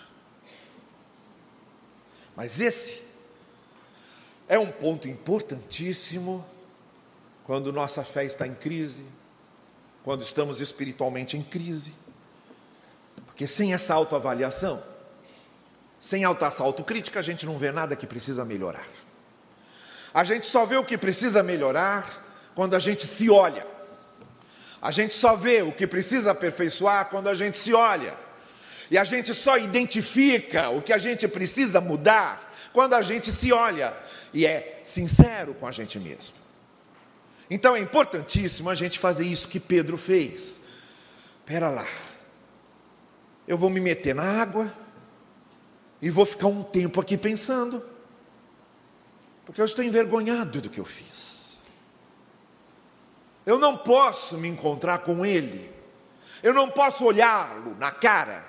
Mas 2.34 2.62
esse 2.62 3.04
é 4.48 4.58
um 4.58 4.72
ponto 4.72 5.10
importantíssimo 5.10 6.46
quando 7.44 7.74
nossa 7.74 8.06
fé 8.06 8.24
está 8.24 8.48
em 8.48 8.56
crise, 8.56 9.04
quando 10.01 10.22
estamos 10.22 10.62
espiritualmente 10.62 11.36
em 11.36 11.44
crise. 11.44 11.92
Porque 13.25 13.46
sem 13.46 13.74
essa 13.74 13.94
autoavaliação, 13.94 14.95
sem 16.00 16.24
alta 16.24 16.52
autocrítica, 16.60 17.20
a 17.20 17.24
gente 17.24 17.46
não 17.46 17.58
vê 17.58 17.72
nada 17.72 17.96
que 17.96 18.06
precisa 18.06 18.46
melhorar. 18.46 18.86
A 20.14 20.24
gente 20.24 20.46
só 20.48 20.66
vê 20.66 20.78
o 20.78 20.84
que 20.86 20.98
precisa 20.98 21.44
melhorar 21.44 22.24
quando 22.56 22.75
a 22.75 22.80
gente 22.80 23.06
se 23.06 23.30
olha. 23.30 23.66
A 24.82 24.92
gente 24.92 25.14
só 25.14 25.36
vê 25.36 25.62
o 25.62 25.72
que 25.72 25.86
precisa 25.86 26.32
aperfeiçoar 26.32 27.10
quando 27.10 27.28
a 27.28 27.36
gente 27.36 27.58
se 27.58 27.74
olha. 27.74 28.14
E 28.90 28.98
a 28.98 29.04
gente 29.04 29.34
só 29.34 29.58
identifica 29.58 30.70
o 30.70 30.82
que 30.82 30.94
a 30.94 30.98
gente 30.98 31.28
precisa 31.28 31.82
mudar 31.82 32.54
quando 32.72 32.94
a 32.94 33.02
gente 33.02 33.32
se 33.32 33.52
olha 33.52 33.94
e 34.34 34.46
é 34.46 34.82
sincero 34.84 35.54
com 35.56 35.68
a 35.68 35.72
gente 35.72 36.00
mesmo. 36.00 36.36
Então 37.50 37.75
é 37.75 37.80
importantíssimo 37.80 38.70
a 38.70 38.75
gente 38.75 39.00
fazer 39.00 39.25
isso 39.25 39.48
que 39.48 39.60
Pedro 39.60 39.98
fez. 39.98 40.62
Pera 41.46 41.70
lá, 41.70 41.88
eu 43.48 43.58
vou 43.58 43.70
me 43.70 43.80
meter 43.80 44.16
na 44.16 44.42
água 44.42 44.74
e 46.05 46.09
vou 46.12 46.24
ficar 46.24 46.45
um 46.45 46.62
tempo 46.62 47.01
aqui 47.01 47.17
pensando, 47.17 47.83
porque 49.43 49.59
eu 49.59 49.65
estou 49.65 49.83
envergonhado 49.83 50.62
do 50.62 50.69
que 50.69 50.79
eu 50.79 50.85
fiz. 50.85 51.57
Eu 53.43 53.57
não 53.57 53.75
posso 53.75 54.38
me 54.38 54.47
encontrar 54.47 55.00
com 55.00 55.25
Ele, 55.25 55.67
eu 56.43 56.53
não 56.53 56.69
posso 56.69 57.05
olhá-lo 57.05 57.75
na 57.79 57.89
cara, 57.89 58.45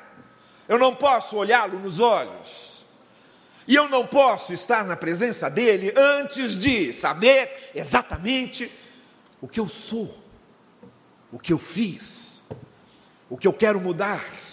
eu 0.68 0.78
não 0.78 0.94
posso 0.94 1.34
olhá-lo 1.38 1.78
nos 1.78 1.98
olhos, 1.98 2.84
e 3.66 3.74
eu 3.74 3.88
não 3.88 4.06
posso 4.06 4.52
estar 4.52 4.84
na 4.84 4.94
presença 4.94 5.48
dele 5.48 5.94
antes 5.96 6.58
de 6.58 6.92
saber 6.92 7.70
exatamente 7.74 8.70
o 9.40 9.48
que 9.48 9.60
eu 9.60 9.66
sou, 9.66 10.14
o 11.32 11.38
que 11.38 11.54
eu 11.54 11.58
fiz, 11.58 12.42
o 13.30 13.38
que 13.38 13.48
eu 13.48 13.52
quero 13.54 13.80
mudar. 13.80 14.45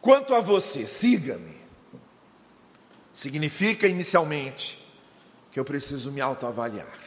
Quanto 0.00 0.34
a 0.34 0.40
você, 0.40 0.86
siga-me. 0.86 1.58
Significa 3.12 3.86
inicialmente 3.86 4.86
que 5.50 5.58
eu 5.58 5.64
preciso 5.64 6.12
me 6.12 6.20
autoavaliar. 6.20 6.98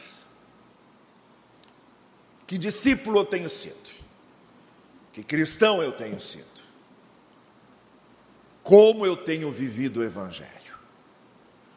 Que 2.46 2.58
discípulo 2.58 3.20
eu 3.20 3.24
tenho 3.24 3.48
sido? 3.48 3.90
Que 5.12 5.22
cristão 5.22 5.82
eu 5.82 5.92
tenho 5.92 6.20
sido? 6.20 6.46
Como 8.62 9.06
eu 9.06 9.16
tenho 9.16 9.50
vivido 9.50 10.00
o 10.00 10.04
Evangelho? 10.04 10.50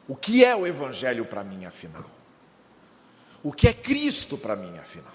O 0.07 0.15
que 0.15 0.43
é 0.43 0.55
o 0.55 0.67
Evangelho 0.67 1.25
para 1.25 1.43
mim, 1.43 1.65
afinal? 1.65 2.05
O 3.41 3.53
que 3.53 3.67
é 3.67 3.73
Cristo 3.73 4.37
para 4.37 4.55
mim, 4.55 4.77
afinal? 4.77 5.14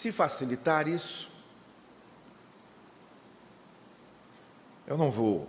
Se 0.00 0.10
facilitar 0.10 0.88
isso, 0.88 1.28
eu 4.86 4.96
não 4.96 5.10
vou 5.10 5.46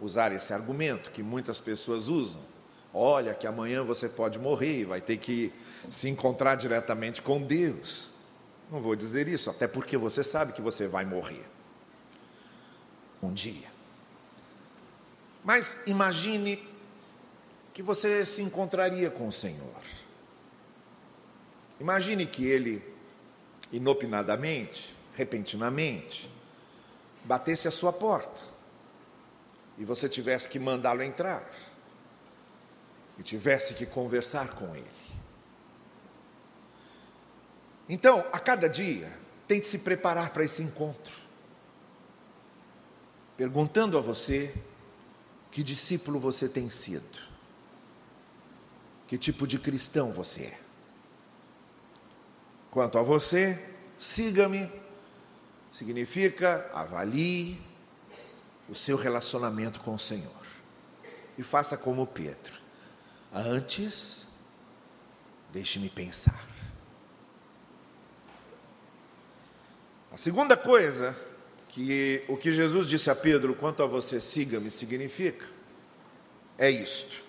usar 0.00 0.30
esse 0.30 0.52
argumento 0.52 1.10
que 1.10 1.24
muitas 1.24 1.58
pessoas 1.58 2.06
usam. 2.06 2.40
Olha, 2.94 3.34
que 3.34 3.48
amanhã 3.48 3.82
você 3.82 4.08
pode 4.08 4.38
morrer 4.38 4.82
e 4.82 4.84
vai 4.84 5.00
ter 5.00 5.16
que 5.16 5.52
se 5.90 6.08
encontrar 6.08 6.54
diretamente 6.54 7.20
com 7.20 7.42
Deus. 7.42 8.10
Não 8.70 8.80
vou 8.80 8.94
dizer 8.94 9.26
isso, 9.26 9.50
até 9.50 9.66
porque 9.66 9.96
você 9.96 10.22
sabe 10.22 10.52
que 10.52 10.62
você 10.62 10.86
vai 10.86 11.04
morrer 11.04 11.44
um 13.20 13.32
dia. 13.32 13.66
Mas 15.42 15.82
imagine 15.84 16.62
que 17.74 17.82
você 17.82 18.24
se 18.24 18.40
encontraria 18.40 19.10
com 19.10 19.26
o 19.26 19.32
Senhor. 19.32 19.82
Imagine 21.80 22.24
que 22.24 22.46
ele, 22.46 22.97
inopinadamente, 23.72 24.94
repentinamente, 25.14 26.30
batesse 27.24 27.68
a 27.68 27.70
sua 27.70 27.92
porta 27.92 28.40
e 29.76 29.84
você 29.84 30.08
tivesse 30.08 30.48
que 30.48 30.58
mandá-lo 30.58 31.02
entrar 31.02 31.48
e 33.18 33.22
tivesse 33.22 33.74
que 33.74 33.86
conversar 33.86 34.54
com 34.54 34.74
ele. 34.74 34.86
Então, 37.88 38.24
a 38.32 38.38
cada 38.38 38.68
dia, 38.68 39.12
tente 39.46 39.66
se 39.66 39.78
preparar 39.78 40.30
para 40.30 40.44
esse 40.44 40.62
encontro, 40.62 41.16
perguntando 43.36 43.96
a 43.96 44.00
você 44.00 44.54
que 45.50 45.62
discípulo 45.62 46.20
você 46.20 46.48
tem 46.48 46.68
sido? 46.68 47.26
Que 49.06 49.16
tipo 49.16 49.46
de 49.46 49.58
cristão 49.58 50.12
você 50.12 50.42
é? 50.42 50.67
Quanto 52.70 52.98
a 52.98 53.02
você, 53.02 53.58
siga-me, 53.98 54.70
significa 55.72 56.70
avalie 56.74 57.60
o 58.68 58.74
seu 58.74 58.96
relacionamento 58.96 59.80
com 59.80 59.94
o 59.94 59.98
Senhor. 59.98 60.30
E 61.36 61.42
faça 61.42 61.76
como 61.76 62.06
Pedro. 62.06 62.54
Antes, 63.32 64.24
deixe-me 65.52 65.88
pensar. 65.88 66.46
A 70.12 70.16
segunda 70.16 70.56
coisa 70.56 71.16
que 71.68 72.24
o 72.28 72.36
que 72.36 72.52
Jesus 72.52 72.86
disse 72.86 73.10
a 73.10 73.14
Pedro, 73.14 73.54
quanto 73.54 73.82
a 73.82 73.86
você, 73.86 74.20
siga-me, 74.20 74.70
significa, 74.70 75.46
é 76.58 76.70
isto. 76.70 77.22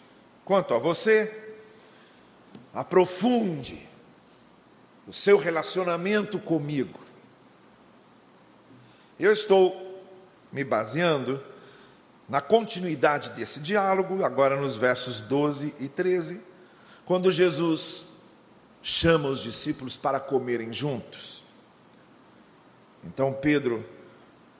Quanto 0.43 0.73
a 0.73 0.79
você, 0.79 1.55
aprofunde 2.73 3.88
o 5.09 5.13
seu 5.13 5.39
relacionamento 5.39 6.37
comigo. 6.37 6.99
Eu 9.19 9.33
estou 9.33 10.05
me 10.51 10.63
baseando 10.63 11.43
na 12.29 12.39
continuidade 12.41 13.31
desse 13.31 13.59
diálogo, 13.59 14.23
agora 14.23 14.55
nos 14.55 14.75
versos 14.75 15.19
12 15.21 15.73
e 15.79 15.87
13, 15.87 16.41
quando 17.07 17.31
Jesus 17.31 18.05
chama 18.83 19.29
os 19.29 19.41
discípulos 19.41 19.97
para 19.97 20.19
comerem 20.19 20.71
juntos. 20.71 21.43
Então 23.03 23.33
Pedro 23.33 23.83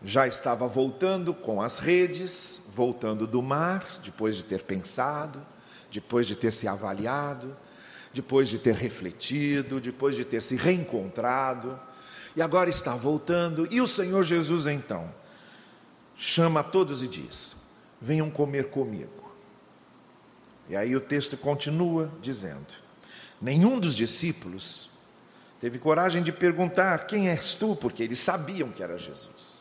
já 0.04 0.28
estava 0.28 0.68
voltando 0.68 1.32
com 1.32 1.62
as 1.62 1.78
redes, 1.78 2.60
voltando 2.74 3.28
do 3.28 3.44
mar, 3.44 3.86
depois 4.04 4.36
de 4.36 4.44
ter 4.44 4.64
pensado, 4.64 5.46
depois 5.92 6.26
de 6.26 6.36
ter 6.36 6.52
se 6.52 6.68
avaliado, 6.68 7.56
depois 8.14 8.50
de 8.50 8.58
ter 8.58 8.76
refletido, 8.76 9.80
depois 9.80 10.16
de 10.16 10.26
ter 10.26 10.42
se 10.42 10.56
reencontrado, 10.56 11.80
e 12.36 12.42
agora 12.42 12.70
está 12.70 12.96
voltando. 12.96 13.68
E 13.72 13.82
o 13.82 13.88
Senhor 13.88 14.24
Jesus 14.24 14.66
então 14.66 15.14
chama 16.16 16.64
todos 16.64 17.04
e 17.04 17.08
diz: 17.08 17.58
Venham 18.02 18.30
comer 18.30 18.70
comigo. 18.70 19.32
E 20.68 20.76
aí 20.76 20.96
o 20.96 21.02
texto 21.02 21.38
continua 21.38 22.12
dizendo: 22.22 22.68
Nenhum 23.42 23.80
dos 23.80 23.96
discípulos 23.96 24.90
teve 25.60 25.80
coragem 25.80 26.24
de 26.24 26.32
perguntar: 26.32 27.06
Quem 27.08 27.30
és 27.30 27.56
tu? 27.56 27.76
Porque 27.76 28.04
eles 28.04 28.20
sabiam 28.20 28.72
que 28.72 28.84
era 28.84 28.98
Jesus. 28.98 29.60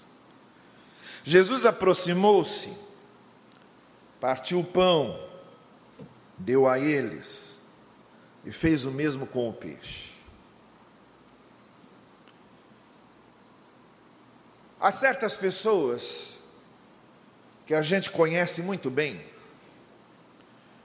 Jesus 1.25 1.67
aproximou-se, 1.67 2.73
partiu 4.19 4.61
o 4.61 4.65
pão, 4.65 5.19
deu 6.39 6.67
a 6.67 6.79
eles 6.79 7.48
e 8.49 8.51
fez 8.51 8.87
o 8.87 8.91
mesmo 8.91 9.27
com 9.27 9.47
o 9.47 9.53
peixe. 9.53 10.09
Há 14.81 14.91
certas 14.91 15.37
pessoas 15.37 16.39
que 17.67 17.75
a 17.75 17.83
gente 17.83 18.11
conhece 18.11 18.63
muito 18.63 18.89
bem 18.89 19.23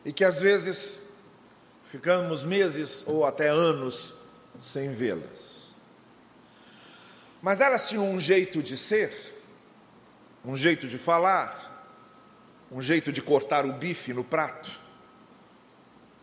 e 0.03 0.11
que 0.11 0.25
às 0.25 0.41
vezes 0.41 0.99
ficamos 1.89 2.43
meses 2.43 3.05
ou 3.07 3.25
até 3.25 3.47
anos 3.47 4.13
sem 4.59 4.91
vê-las. 4.91 5.73
Mas 7.41 7.61
elas 7.61 7.87
tinham 7.87 8.11
um 8.11 8.19
jeito 8.19 8.61
de 8.61 8.77
ser 8.77 9.33
um 10.43 10.57
jeito 10.57 10.85
de 10.85 10.97
falar, 10.97 11.87
um 12.69 12.81
jeito 12.81 13.09
de 13.09 13.21
cortar 13.21 13.65
o 13.65 13.71
bife 13.71 14.11
no 14.11 14.21
prato, 14.21 14.82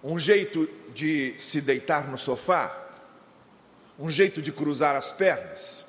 um 0.03 0.19
jeito 0.19 0.69
de 0.95 1.35
se 1.39 1.61
deitar 1.61 2.09
no 2.09 2.17
sofá, 2.17 2.77
um 3.99 4.09
jeito 4.09 4.41
de 4.41 4.51
cruzar 4.51 4.97
as 4.97 5.13
pernas, 5.13 5.85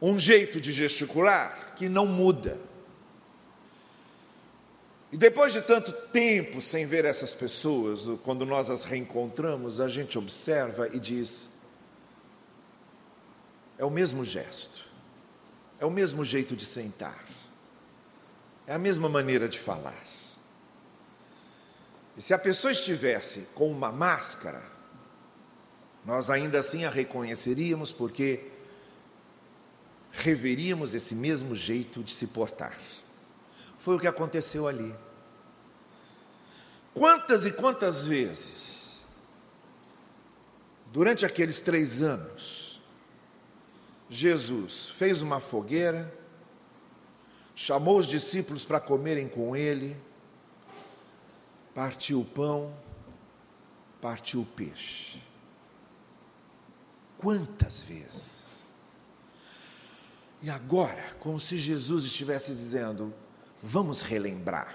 um 0.00 0.18
jeito 0.18 0.60
de 0.60 0.72
gesticular 0.72 1.74
que 1.76 1.88
não 1.88 2.06
muda. 2.06 2.58
E 5.12 5.16
depois 5.16 5.52
de 5.52 5.60
tanto 5.60 5.92
tempo 5.92 6.60
sem 6.60 6.86
ver 6.86 7.04
essas 7.04 7.34
pessoas, 7.34 8.02
quando 8.22 8.46
nós 8.46 8.70
as 8.70 8.84
reencontramos, 8.84 9.80
a 9.80 9.88
gente 9.88 10.16
observa 10.16 10.88
e 10.92 11.00
diz: 11.00 11.48
é 13.76 13.84
o 13.84 13.90
mesmo 13.90 14.24
gesto, 14.24 14.86
é 15.80 15.84
o 15.84 15.90
mesmo 15.90 16.24
jeito 16.24 16.54
de 16.54 16.64
sentar, 16.64 17.26
é 18.66 18.72
a 18.72 18.78
mesma 18.78 19.08
maneira 19.08 19.48
de 19.48 19.58
falar. 19.58 20.00
E 22.16 22.22
se 22.22 22.34
a 22.34 22.38
pessoa 22.38 22.72
estivesse 22.72 23.48
com 23.54 23.70
uma 23.70 23.92
máscara, 23.92 24.62
nós 26.04 26.30
ainda 26.30 26.58
assim 26.58 26.84
a 26.84 26.90
reconheceríamos 26.90 27.92
porque 27.92 28.50
reveríamos 30.12 30.94
esse 30.94 31.14
mesmo 31.14 31.54
jeito 31.54 32.02
de 32.02 32.12
se 32.12 32.28
portar. 32.28 32.78
Foi 33.78 33.96
o 33.96 34.00
que 34.00 34.06
aconteceu 34.06 34.66
ali. 34.66 34.94
Quantas 36.92 37.46
e 37.46 37.52
quantas 37.52 38.04
vezes, 38.04 39.00
durante 40.86 41.24
aqueles 41.24 41.60
três 41.60 42.02
anos, 42.02 42.82
Jesus 44.08 44.90
fez 44.90 45.22
uma 45.22 45.40
fogueira, 45.40 46.12
chamou 47.54 47.98
os 47.98 48.06
discípulos 48.06 48.64
para 48.64 48.80
comerem 48.80 49.28
com 49.28 49.54
ele, 49.54 49.96
partiu 51.74 52.20
o 52.20 52.24
pão, 52.24 52.74
partiu 54.00 54.42
o 54.42 54.46
peixe. 54.46 55.20
Quantas 57.18 57.82
vezes? 57.82 58.40
E 60.42 60.48
agora, 60.48 61.14
como 61.18 61.38
se 61.38 61.58
Jesus 61.58 62.04
estivesse 62.04 62.52
dizendo: 62.52 63.12
vamos 63.62 64.00
relembrar 64.00 64.74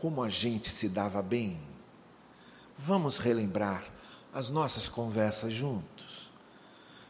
como 0.00 0.22
a 0.22 0.30
gente 0.30 0.70
se 0.70 0.88
dava 0.88 1.20
bem. 1.20 1.60
Vamos 2.78 3.18
relembrar 3.18 3.84
as 4.32 4.48
nossas 4.48 4.88
conversas 4.88 5.52
juntos. 5.52 6.30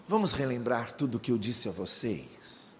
Vamos 0.09 0.33
relembrar 0.33 0.93
tudo 0.95 1.15
o 1.15 1.21
que 1.21 1.31
eu 1.31 1.39
disse 1.39 1.69
a 1.69 1.73
vocês. 1.73 2.75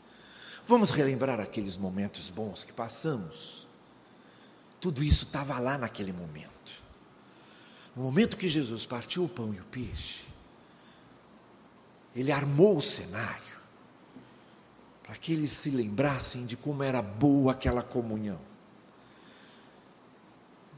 Vamos 0.67 0.91
relembrar 0.91 1.39
aqueles 1.39 1.77
momentos 1.77 2.29
bons 2.29 2.65
que 2.65 2.73
passamos. 2.73 3.60
Tudo 4.81 5.03
isso 5.03 5.27
estava 5.27 5.59
lá 5.59 5.77
naquele 5.77 6.13
momento. 6.13 6.51
No 7.95 8.03
momento 8.03 8.37
que 8.37 8.49
Jesus 8.49 8.87
partiu 8.87 9.25
o 9.25 9.29
pão 9.29 9.53
e 9.53 9.61
o 9.61 9.65
peixe, 9.65 10.25
ele 12.15 12.33
armou 12.33 12.77
o 12.77 12.83
cenário 12.83 13.59
para 15.03 15.17
que 15.17 15.33
eles 15.33 15.53
se 15.53 15.71
lembrassem 15.71 16.47
de 16.47 16.57
como 16.57 16.83
era 16.83 17.03
boa 17.03 17.53
aquela 17.53 17.83
comunhão, 17.83 18.41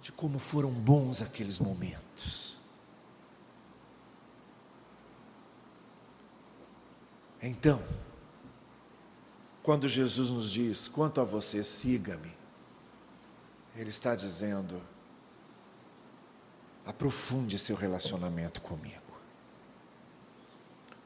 de 0.00 0.10
como 0.10 0.38
foram 0.38 0.70
bons 0.70 1.22
aqueles 1.22 1.58
momentos. 1.58 2.56
Então, 7.42 7.82
quando 9.62 9.86
Jesus 9.86 10.30
nos 10.30 10.50
diz: 10.50 10.88
quanto 10.88 11.20
a 11.20 11.24
você, 11.24 11.62
siga-me, 11.62 12.41
Ele 13.76 13.90
está 13.90 14.14
dizendo: 14.14 14.80
aprofunde 16.84 17.58
seu 17.58 17.76
relacionamento 17.76 18.60
comigo. 18.60 19.00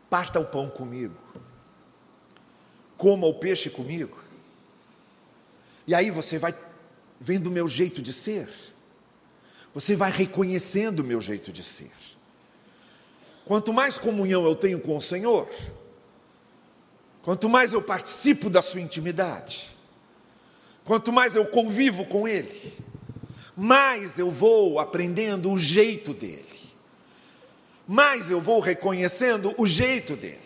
Parta 0.09 0.41
o 0.41 0.47
pão 0.47 0.69
comigo. 0.69 1.17
Coma 2.97 3.27
o 3.27 3.35
peixe 3.35 3.69
comigo. 3.69 4.19
E 5.87 5.95
aí 5.95 6.11
você 6.11 6.39
vai 6.39 6.55
vendo 7.21 7.49
o 7.49 7.51
meu 7.51 7.69
jeito 7.69 8.03
de 8.03 8.13
ser. 8.13 8.49
Você 9.75 9.95
vai 9.95 10.11
reconhecendo 10.11 11.01
o 11.01 11.05
meu 11.05 11.21
jeito 11.21 11.53
de 11.53 11.63
ser. 11.63 11.93
Quanto 13.45 13.73
mais 13.73 13.99
comunhão 13.99 14.45
eu 14.45 14.57
tenho 14.57 14.81
com 14.81 14.97
o 14.97 15.01
Senhor, 15.01 15.49
quanto 17.23 17.49
mais 17.49 17.73
eu 17.73 17.83
participo 17.83 18.51
da 18.51 18.61
sua 18.61 18.81
intimidade, 18.81 19.76
quanto 20.87 21.13
mais 21.13 21.37
eu 21.37 21.45
convivo 21.45 22.07
com 22.07 22.27
Ele, 22.27 22.73
mais 23.55 24.19
eu 24.19 24.31
vou 24.31 24.79
aprendendo 24.81 25.51
o 25.51 25.59
jeito 25.59 26.15
dele 26.15 26.47
mais 27.87 28.31
eu 28.31 28.41
vou 28.41 28.59
reconhecendo 28.59 29.55
o 29.57 29.67
jeito 29.67 30.17
dele. 30.17 30.41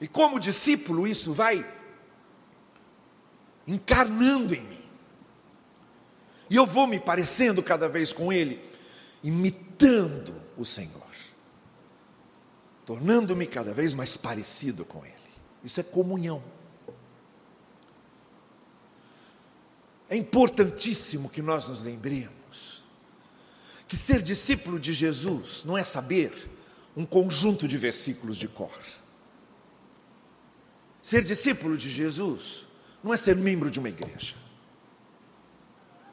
E 0.00 0.06
como 0.06 0.38
discípulo, 0.38 1.06
isso 1.06 1.32
vai 1.32 1.66
encarnando 3.66 4.54
em 4.54 4.60
mim. 4.60 4.84
E 6.48 6.54
eu 6.54 6.64
vou 6.64 6.86
me 6.86 7.00
parecendo 7.00 7.62
cada 7.62 7.88
vez 7.88 8.12
com 8.12 8.32
ele, 8.32 8.62
imitando 9.24 10.40
o 10.56 10.64
Senhor, 10.64 11.02
tornando-me 12.84 13.46
cada 13.46 13.74
vez 13.74 13.94
mais 13.94 14.16
parecido 14.16 14.84
com 14.84 15.04
ele. 15.04 15.14
Isso 15.64 15.80
é 15.80 15.82
comunhão. 15.82 16.42
É 20.08 20.16
importantíssimo 20.16 21.28
que 21.28 21.42
nós 21.42 21.66
nos 21.66 21.82
lembremos 21.82 22.82
que 23.88 23.96
ser 23.96 24.22
discípulo 24.22 24.78
de 24.78 24.92
Jesus 24.92 25.62
não 25.64 25.76
é 25.76 25.84
saber 25.84 26.50
um 26.96 27.04
conjunto 27.04 27.68
de 27.68 27.76
versículos 27.76 28.36
de 28.36 28.48
cor. 28.48 28.80
Ser 31.02 31.22
discípulo 31.22 31.76
de 31.76 31.88
Jesus 31.90 32.66
não 33.02 33.14
é 33.14 33.16
ser 33.16 33.36
membro 33.36 33.70
de 33.70 33.78
uma 33.78 33.88
igreja. 33.88 34.34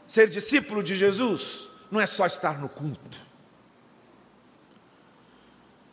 Ser 0.06 0.30
discípulo 0.30 0.84
de 0.84 0.96
Jesus 0.96 1.68
não 1.90 2.00
é 2.00 2.06
só 2.06 2.28
estar 2.28 2.60
no 2.60 2.70
culto. 2.70 3.20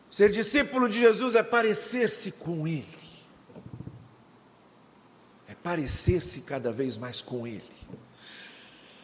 Ser 0.09 0.29
discípulo 0.29 0.87
de 0.89 0.99
Jesus 0.99 1.35
é 1.35 1.41
parecer-se 1.41 2.33
com 2.33 2.67
Ele. 2.67 2.85
É 5.47 5.55
parecer-se 5.55 6.41
cada 6.41 6.71
vez 6.71 6.97
mais 6.97 7.21
com 7.21 7.47
Ele. 7.47 7.80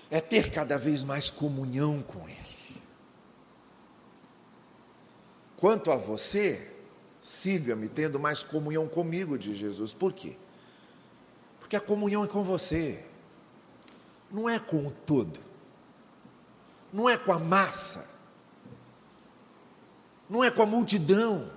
É 0.09 0.21
ter 0.21 0.51
cada 0.51 0.77
vez 0.77 1.03
mais 1.03 1.29
comunhão 1.29 2.01
com 2.01 2.27
Ele. 2.27 2.81
Quanto 5.57 5.91
a 5.91 5.97
você, 5.97 6.71
siga-me 7.19 7.89
tendo 7.89 8.19
mais 8.19 8.43
comunhão 8.43 8.87
comigo, 8.87 9.37
de 9.37 9.55
Jesus. 9.55 9.93
Por 9.93 10.13
quê? 10.13 10.37
Porque 11.59 11.75
a 11.75 11.81
comunhão 11.81 12.23
é 12.23 12.27
com 12.27 12.43
você, 12.43 13.05
não 14.31 14.47
é 14.47 14.59
com 14.59 14.87
o 14.87 14.91
todo, 14.91 15.39
não 16.93 17.09
é 17.09 17.17
com 17.17 17.33
a 17.33 17.39
massa, 17.39 18.07
não 20.29 20.43
é 20.43 20.51
com 20.51 20.61
a 20.61 20.65
multidão, 20.65 21.51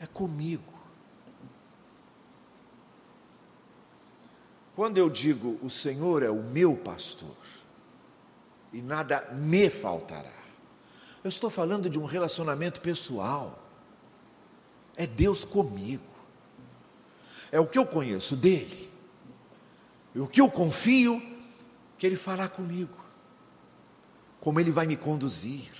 é 0.00 0.06
comigo. 0.06 0.77
Quando 4.78 4.96
eu 4.96 5.10
digo 5.10 5.58
o 5.60 5.68
Senhor 5.68 6.22
é 6.22 6.30
o 6.30 6.40
meu 6.40 6.76
pastor 6.76 7.34
e 8.72 8.80
nada 8.80 9.28
me 9.32 9.68
faltará, 9.68 10.32
eu 11.24 11.28
estou 11.28 11.50
falando 11.50 11.90
de 11.90 11.98
um 11.98 12.04
relacionamento 12.04 12.80
pessoal. 12.80 13.58
É 14.96 15.04
Deus 15.04 15.44
comigo. 15.44 16.04
É 17.50 17.58
o 17.58 17.66
que 17.66 17.76
eu 17.76 17.84
conheço 17.84 18.36
dele. 18.36 18.88
E 20.14 20.20
o 20.20 20.28
que 20.28 20.40
eu 20.40 20.48
confio 20.48 21.20
que 21.98 22.06
ele 22.06 22.14
fará 22.14 22.48
comigo. 22.48 23.04
Como 24.40 24.60
ele 24.60 24.70
vai 24.70 24.86
me 24.86 24.96
conduzir. 24.96 25.72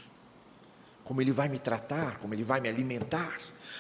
Como 1.05 1.23
ele 1.23 1.31
vai 1.31 1.49
me 1.49 1.61
tratar, 1.61 2.19
como 2.19 2.35
ele 2.35 2.43
vai 2.43 2.61
me 2.61 2.69
alimentar, 2.69 3.39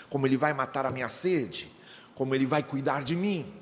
como 0.08 0.28
ele 0.28 0.36
vai 0.36 0.54
matar 0.54 0.86
a 0.86 0.92
minha 0.92 1.08
sede, 1.08 1.72
como 2.14 2.36
ele 2.36 2.46
vai 2.46 2.62
cuidar 2.62 3.02
de 3.02 3.16
mim, 3.16 3.52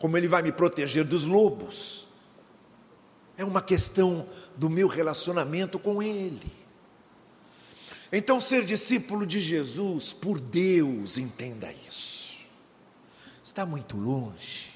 como 0.00 0.16
ele 0.16 0.26
vai 0.26 0.42
me 0.42 0.50
proteger 0.50 1.04
dos 1.04 1.24
lobos. 1.24 2.08
É 3.36 3.44
uma 3.44 3.62
questão 3.62 4.26
do 4.56 4.68
meu 4.68 4.88
relacionamento 4.88 5.78
com 5.78 6.02
ele. 6.02 6.50
Então, 8.10 8.40
ser 8.40 8.64
discípulo 8.64 9.24
de 9.24 9.38
Jesus, 9.38 10.12
por 10.12 10.40
Deus, 10.40 11.16
entenda 11.16 11.72
isso, 11.72 12.40
está 13.44 13.64
muito 13.64 13.96
longe 13.96 14.70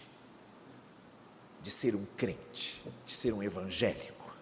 de 1.61 1.71
ser 1.71 1.97
um 1.97 2.05
crente, 2.17 2.81
de 3.05 3.13
ser 3.13 3.33
um 3.33 3.43
evangélico, 3.43 4.33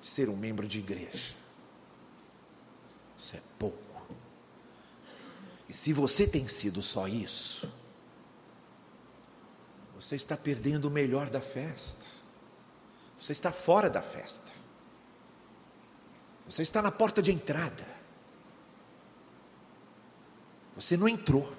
de 0.00 0.06
ser 0.06 0.30
um 0.30 0.36
membro 0.36 0.66
de 0.66 0.78
igreja. 0.78 1.34
Isso 3.18 3.36
é 3.36 3.40
pouco. 3.58 4.16
E 5.68 5.74
se 5.74 5.92
você 5.92 6.26
tem 6.26 6.46
sido 6.48 6.82
só 6.82 7.06
isso, 7.06 7.70
você 10.02 10.16
está 10.16 10.36
perdendo 10.36 10.86
o 10.86 10.90
melhor 10.90 11.30
da 11.30 11.40
festa. 11.40 12.04
Você 13.20 13.30
está 13.30 13.52
fora 13.52 13.88
da 13.88 14.02
festa. 14.02 14.50
Você 16.44 16.62
está 16.62 16.82
na 16.82 16.90
porta 16.90 17.22
de 17.22 17.30
entrada. 17.30 17.86
Você 20.74 20.96
não 20.96 21.08
entrou. 21.08 21.54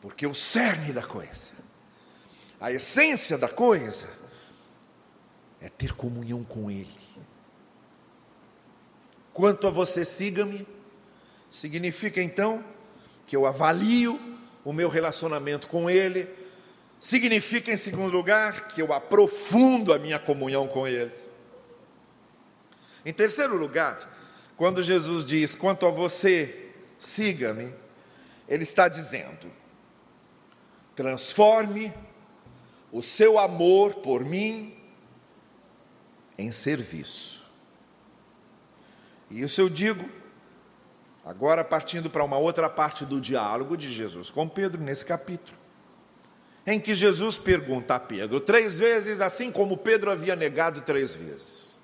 Porque 0.00 0.24
o 0.24 0.34
cerne 0.34 0.92
da 0.92 1.02
coisa, 1.02 1.50
a 2.60 2.70
essência 2.70 3.36
da 3.36 3.48
coisa, 3.48 4.08
é 5.60 5.68
ter 5.68 5.96
comunhão 5.96 6.44
com 6.44 6.70
Ele. 6.70 6.88
Quanto 9.34 9.66
a 9.66 9.70
você, 9.70 10.04
siga-me, 10.04 10.64
significa 11.50 12.22
então 12.22 12.64
que 13.26 13.34
eu 13.34 13.46
avalio 13.46 14.31
o 14.64 14.72
meu 14.72 14.88
relacionamento 14.88 15.66
com 15.66 15.90
Ele, 15.90 16.28
significa, 17.00 17.72
em 17.72 17.76
segundo 17.76 18.12
lugar, 18.12 18.68
que 18.68 18.80
eu 18.80 18.92
aprofundo 18.92 19.92
a 19.92 19.98
minha 19.98 20.18
comunhão 20.18 20.68
com 20.68 20.86
Ele. 20.86 21.12
Em 23.04 23.12
terceiro 23.12 23.56
lugar, 23.56 24.08
quando 24.56 24.82
Jesus 24.82 25.24
diz: 25.24 25.54
quanto 25.54 25.86
a 25.86 25.90
você, 25.90 26.70
siga-me, 26.98 27.74
Ele 28.48 28.62
está 28.62 28.88
dizendo: 28.88 29.50
transforme 30.94 31.92
o 32.92 33.02
seu 33.02 33.38
amor 33.38 33.96
por 33.96 34.24
mim 34.24 34.76
em 36.38 36.52
serviço. 36.52 37.42
E 39.30 39.42
isso 39.42 39.60
eu 39.60 39.68
digo, 39.68 40.08
agora 41.24 41.62
partindo 41.64 42.10
para 42.10 42.24
uma 42.24 42.36
outra 42.36 42.68
parte 42.68 43.04
do 43.04 43.20
diálogo 43.20 43.76
de 43.76 43.90
Jesus 43.92 44.30
com 44.30 44.48
Pedro 44.48 44.80
nesse 44.80 45.04
capítulo, 45.04 45.56
em 46.66 46.78
que 46.78 46.94
Jesus 46.94 47.38
pergunta 47.38 47.94
a 47.94 48.00
Pedro 48.00 48.40
três 48.40 48.78
vezes, 48.78 49.20
assim 49.20 49.50
como 49.50 49.76
Pedro 49.76 50.10
havia 50.10 50.36
negado 50.36 50.80
três 50.80 51.14
vezes: 51.14 51.76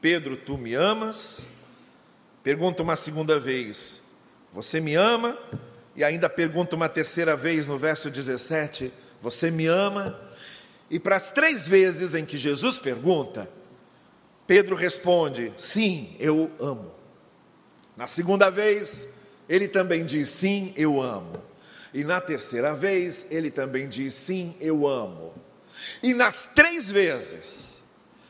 Pedro, 0.00 0.36
tu 0.36 0.56
me 0.56 0.74
amas? 0.74 1.40
Pergunta 2.42 2.82
uma 2.82 2.94
segunda 2.94 3.38
vez: 3.38 4.00
Você 4.52 4.80
me 4.80 4.94
ama? 4.94 5.36
E 5.96 6.04
ainda 6.04 6.28
pergunta 6.28 6.76
uma 6.76 6.88
terceira 6.88 7.34
vez 7.34 7.66
no 7.66 7.78
verso 7.78 8.10
17: 8.10 8.92
Você 9.20 9.50
me 9.50 9.66
ama? 9.66 10.20
E 10.88 11.00
para 11.00 11.16
as 11.16 11.32
três 11.32 11.66
vezes 11.66 12.14
em 12.14 12.24
que 12.24 12.38
Jesus 12.38 12.78
pergunta, 12.78 13.50
Pedro 14.46 14.76
responde: 14.76 15.52
Sim, 15.56 16.14
eu 16.20 16.50
amo. 16.60 16.94
Na 17.96 18.06
segunda 18.06 18.50
vez, 18.50 19.08
ele 19.48 19.68
também 19.68 20.04
diz: 20.04 20.28
Sim, 20.28 20.72
eu 20.76 21.00
amo. 21.00 21.42
E 21.94 22.04
na 22.04 22.20
terceira 22.20 22.74
vez, 22.74 23.26
ele 23.30 23.50
também 23.50 23.88
diz: 23.88 24.14
Sim, 24.14 24.54
eu 24.60 24.86
amo. 24.86 25.34
E 26.02 26.12
nas 26.12 26.46
três 26.46 26.90
vezes, 26.90 27.80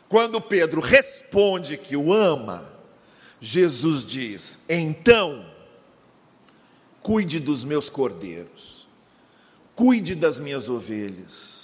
quando 0.09 0.40
Pedro 0.40 0.81
responde 0.81 1.76
que 1.76 1.96
o 1.96 2.12
ama, 2.12 2.72
Jesus 3.40 4.07
diz: 4.07 4.61
então, 4.68 5.48
cuide 7.02 7.40
dos 7.40 7.64
meus 7.64 7.90
cordeiros, 7.90 8.88
cuide 9.74 10.14
das 10.14 10.38
minhas 10.38 10.68
ovelhas. 10.68 11.57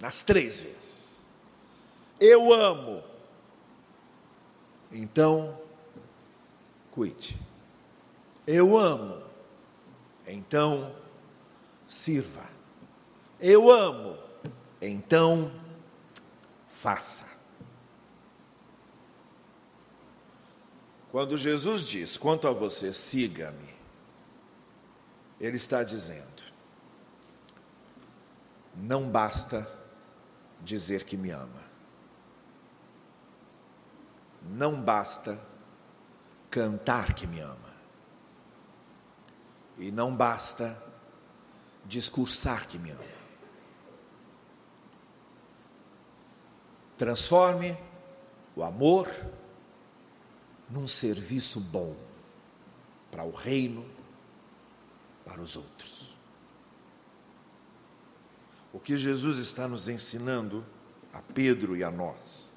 Nas 0.00 0.22
três 0.22 0.60
vezes. 0.60 1.22
Eu 2.18 2.52
amo. 2.52 3.04
Então, 4.90 5.56
cuide. 6.92 7.36
Eu 8.46 8.78
amo. 8.78 9.22
Então, 10.26 10.94
sirva. 11.88 12.48
Eu 13.40 13.70
amo. 13.70 14.16
Então, 14.80 15.50
faça. 16.68 17.32
Quando 21.10 21.36
Jesus 21.36 21.84
diz: 21.84 22.16
quanto 22.16 22.48
a 22.48 22.52
você, 22.52 22.92
siga-me, 22.92 23.74
Ele 25.40 25.56
está 25.56 25.82
dizendo: 25.82 26.42
não 28.74 29.08
basta 29.10 29.68
dizer 30.60 31.04
que 31.04 31.16
me 31.16 31.30
ama, 31.30 31.62
não 34.42 34.80
basta 34.80 35.38
cantar 36.52 37.14
que 37.14 37.26
me 37.26 37.40
ama, 37.40 37.72
e 39.78 39.90
não 39.90 40.14
basta 40.14 40.80
discursar 41.86 42.68
que 42.68 42.78
me 42.78 42.90
ama. 42.90 43.02
Transforme 46.98 47.76
o 48.54 48.62
amor 48.62 49.08
num 50.68 50.86
serviço 50.86 51.58
bom 51.58 51.96
para 53.10 53.24
o 53.24 53.30
reino, 53.30 53.90
para 55.24 55.40
os 55.40 55.56
outros. 55.56 56.14
O 58.74 58.78
que 58.78 58.94
Jesus 58.98 59.38
está 59.38 59.66
nos 59.66 59.88
ensinando 59.88 60.64
a 61.14 61.22
Pedro 61.22 61.74
e 61.74 61.82
a 61.82 61.90
nós 61.90 62.52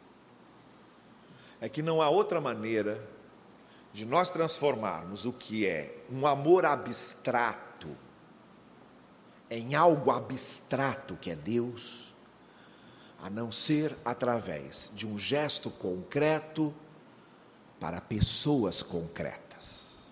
é 1.62 1.69
que 1.69 1.81
não 1.81 2.01
há 2.01 2.10
outra 2.10 2.41
maneira 2.41 3.14
de 3.95 4.05
nós 4.05 4.29
transformarmos 4.29 5.25
o 5.25 5.31
que 5.31 5.65
é 5.65 6.03
um 6.12 6.27
amor 6.27 6.65
abstrato 6.65 7.88
em 9.49 9.73
algo 9.73 10.12
abstrato 10.12 11.15
que 11.15 11.31
é 11.31 11.36
Deus, 11.36 12.13
a 13.21 13.29
não 13.29 13.53
ser 13.53 13.95
através 14.03 14.91
de 14.93 15.08
um 15.08 15.17
gesto 15.17 15.69
concreto 15.69 16.75
para 17.79 18.01
pessoas 18.01 18.84
concretas. 18.84 20.12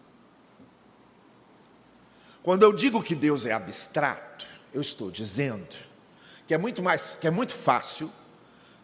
Quando 2.42 2.64
eu 2.64 2.72
digo 2.72 3.04
que 3.04 3.16
Deus 3.16 3.46
é 3.46 3.52
abstrato, 3.52 4.48
eu 4.74 4.82
estou 4.82 5.12
dizendo 5.12 5.76
que 6.48 6.54
é 6.54 6.58
muito 6.58 6.82
mais, 6.82 7.18
que 7.20 7.28
é 7.28 7.32
muito 7.32 7.54
fácil 7.54 8.10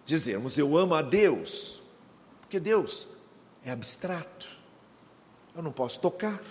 dizermos 0.05 0.57
eu 0.57 0.75
amo 0.77 0.93
a 0.93 1.01
Deus, 1.01 1.81
porque 2.41 2.59
Deus 2.59 3.07
é 3.63 3.71
abstrato. 3.71 4.58
Eu 5.59 5.63
não 5.63 5.73
posso 5.73 5.99
tocar. 5.99 6.41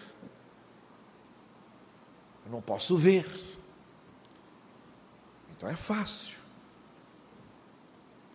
Eu 2.44 2.52
não 2.52 2.60
posso 2.60 2.94
ver. 2.94 3.26
Então 5.56 5.66
é 5.66 5.74
fácil. 5.74 6.36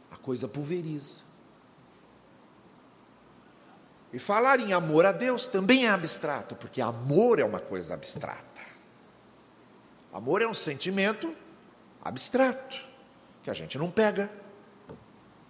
A 0.09 0.17
coisa 0.17 0.47
pulveriza. 0.47 1.21
E 4.11 4.17
falar 4.17 4.59
em 4.61 4.73
amor 4.73 5.05
a 5.05 5.11
Deus 5.11 5.45
também 5.45 5.85
é 5.85 5.89
abstrato, 5.89 6.55
porque 6.55 6.81
amor 6.81 7.37
é 7.37 7.45
uma 7.45 7.59
coisa 7.59 7.93
abstrata. 7.93 8.61
Amor 10.11 10.41
é 10.41 10.47
um 10.47 10.55
sentimento 10.55 11.35
abstrato, 12.03 12.83
que 13.43 13.51
a 13.51 13.53
gente 13.53 13.77
não 13.77 13.91
pega, 13.91 14.27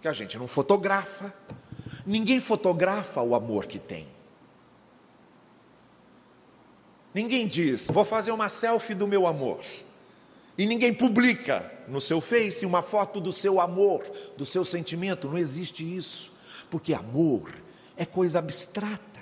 que 0.02 0.08
a 0.08 0.12
gente 0.12 0.36
não 0.36 0.46
fotografa. 0.46 1.32
Ninguém 2.04 2.42
fotografa 2.42 3.22
o 3.22 3.34
amor 3.34 3.64
que 3.64 3.78
tem. 3.78 4.13
Ninguém 7.14 7.46
diz, 7.46 7.86
vou 7.86 8.04
fazer 8.04 8.32
uma 8.32 8.48
selfie 8.48 8.92
do 8.92 9.06
meu 9.06 9.24
amor. 9.24 9.60
E 10.58 10.66
ninguém 10.66 10.92
publica 10.92 11.72
no 11.86 12.00
seu 12.00 12.20
Face 12.20 12.66
uma 12.66 12.82
foto 12.82 13.20
do 13.20 13.32
seu 13.32 13.60
amor, 13.60 14.02
do 14.36 14.44
seu 14.44 14.64
sentimento. 14.64 15.28
Não 15.28 15.38
existe 15.38 15.84
isso. 15.84 16.32
Porque 16.68 16.92
amor 16.92 17.54
é 17.96 18.04
coisa 18.04 18.40
abstrata. 18.40 19.14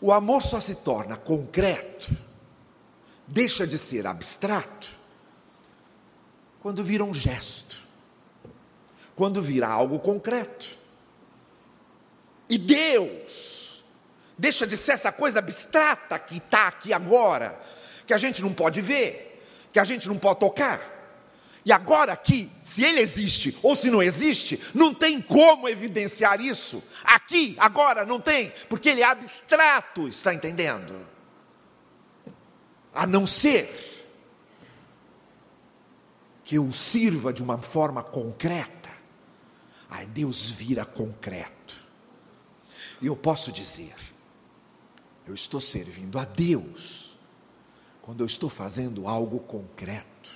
O 0.00 0.12
amor 0.12 0.42
só 0.42 0.58
se 0.58 0.74
torna 0.76 1.16
concreto, 1.16 2.16
deixa 3.24 3.64
de 3.64 3.78
ser 3.78 4.04
abstrato, 4.04 4.88
quando 6.60 6.82
vira 6.82 7.04
um 7.04 7.14
gesto, 7.14 7.76
quando 9.14 9.40
vira 9.40 9.68
algo 9.68 10.00
concreto. 10.00 10.76
E 12.48 12.58
Deus 12.58 13.61
deixa 14.38 14.66
de 14.66 14.76
ser 14.76 14.92
essa 14.92 15.12
coisa 15.12 15.38
abstrata 15.38 16.18
que 16.18 16.38
está 16.38 16.68
aqui 16.68 16.92
agora, 16.92 17.58
que 18.06 18.14
a 18.14 18.18
gente 18.18 18.42
não 18.42 18.52
pode 18.52 18.80
ver, 18.80 19.44
que 19.72 19.78
a 19.78 19.84
gente 19.84 20.08
não 20.08 20.18
pode 20.18 20.40
tocar 20.40 20.92
e 21.64 21.70
agora 21.70 22.12
aqui, 22.12 22.50
se 22.62 22.82
ele 22.82 23.00
existe 23.00 23.56
ou 23.62 23.76
se 23.76 23.88
não 23.88 24.02
existe, 24.02 24.60
não 24.74 24.92
tem 24.92 25.20
como 25.20 25.68
evidenciar 25.68 26.40
isso. 26.40 26.82
Aqui, 27.04 27.54
agora, 27.58 28.04
não 28.04 28.20
tem, 28.20 28.52
porque 28.68 28.88
ele 28.88 29.00
é 29.00 29.04
abstrato, 29.04 30.08
está 30.08 30.34
entendendo? 30.34 31.06
A 32.92 33.06
não 33.06 33.26
ser 33.26 33.90
que 36.44 36.56
eu 36.56 36.72
sirva 36.72 37.32
de 37.32 37.42
uma 37.42 37.58
forma 37.58 38.02
concreta, 38.02 38.90
aí 39.88 40.04
Deus 40.06 40.50
vira 40.50 40.84
concreto. 40.84 41.76
E 43.00 43.06
eu 43.06 43.14
posso 43.14 43.52
dizer, 43.52 43.94
eu 45.26 45.34
estou 45.34 45.60
servindo 45.60 46.18
a 46.18 46.24
Deus 46.24 47.14
quando 48.00 48.20
eu 48.20 48.26
estou 48.26 48.50
fazendo 48.50 49.06
algo 49.06 49.40
concreto. 49.40 50.30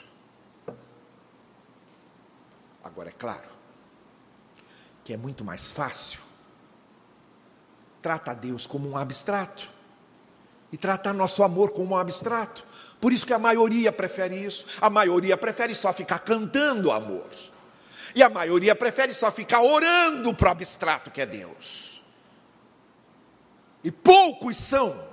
Agora, 2.83 3.09
é 3.09 3.13
claro 3.13 3.49
que 5.05 5.13
é 5.13 5.17
muito 5.17 5.45
mais 5.45 5.71
fácil 5.71 6.21
tratar 8.01 8.35
Deus 8.35 8.67
como 8.67 8.89
um 8.89 8.97
abstrato 8.97 9.69
e 10.71 10.77
tratar 10.77 11.13
nosso 11.13 11.43
amor 11.43 11.73
como 11.73 11.95
um 11.95 11.99
abstrato. 11.99 12.65
Por 13.01 13.13
isso 13.13 13.27
que 13.27 13.33
a 13.33 13.39
maioria 13.39 13.91
prefere 13.91 14.37
isso. 14.37 14.67
A 14.81 14.89
maioria 14.89 15.37
prefere 15.37 15.75
só 15.75 15.93
ficar 15.93 16.21
cantando 16.21 16.93
amor. 16.93 17.29
E 18.15 18.23
a 18.23 18.31
maioria 18.31 18.75
prefere 18.75 19.13
só 19.13 19.31
ficar 19.31 19.61
orando 19.61 20.33
para 20.35 20.49
o 20.49 20.53
abstrato 20.53 21.11
que 21.11 21.21
é 21.21 21.27
Deus. 21.27 21.96
E 23.87 23.91
poucos 23.93 24.57
são 24.57 25.09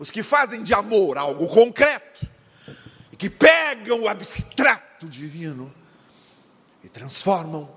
os 0.00 0.10
que 0.10 0.24
fazem 0.24 0.64
de 0.64 0.74
amor 0.74 1.16
algo 1.16 1.46
concreto 1.46 2.28
e 3.12 3.16
que 3.16 3.30
pegam 3.30 4.00
o 4.00 4.08
abstrato 4.08 5.08
divino 5.08 5.72
e 6.82 6.88
transformam 6.88 7.72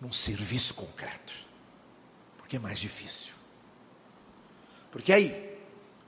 num 0.00 0.10
serviço 0.10 0.74
concreto. 0.74 1.32
Porque 2.38 2.56
é 2.56 2.58
mais 2.58 2.80
difícil. 2.80 3.32
Porque 4.90 5.12
aí 5.12 5.60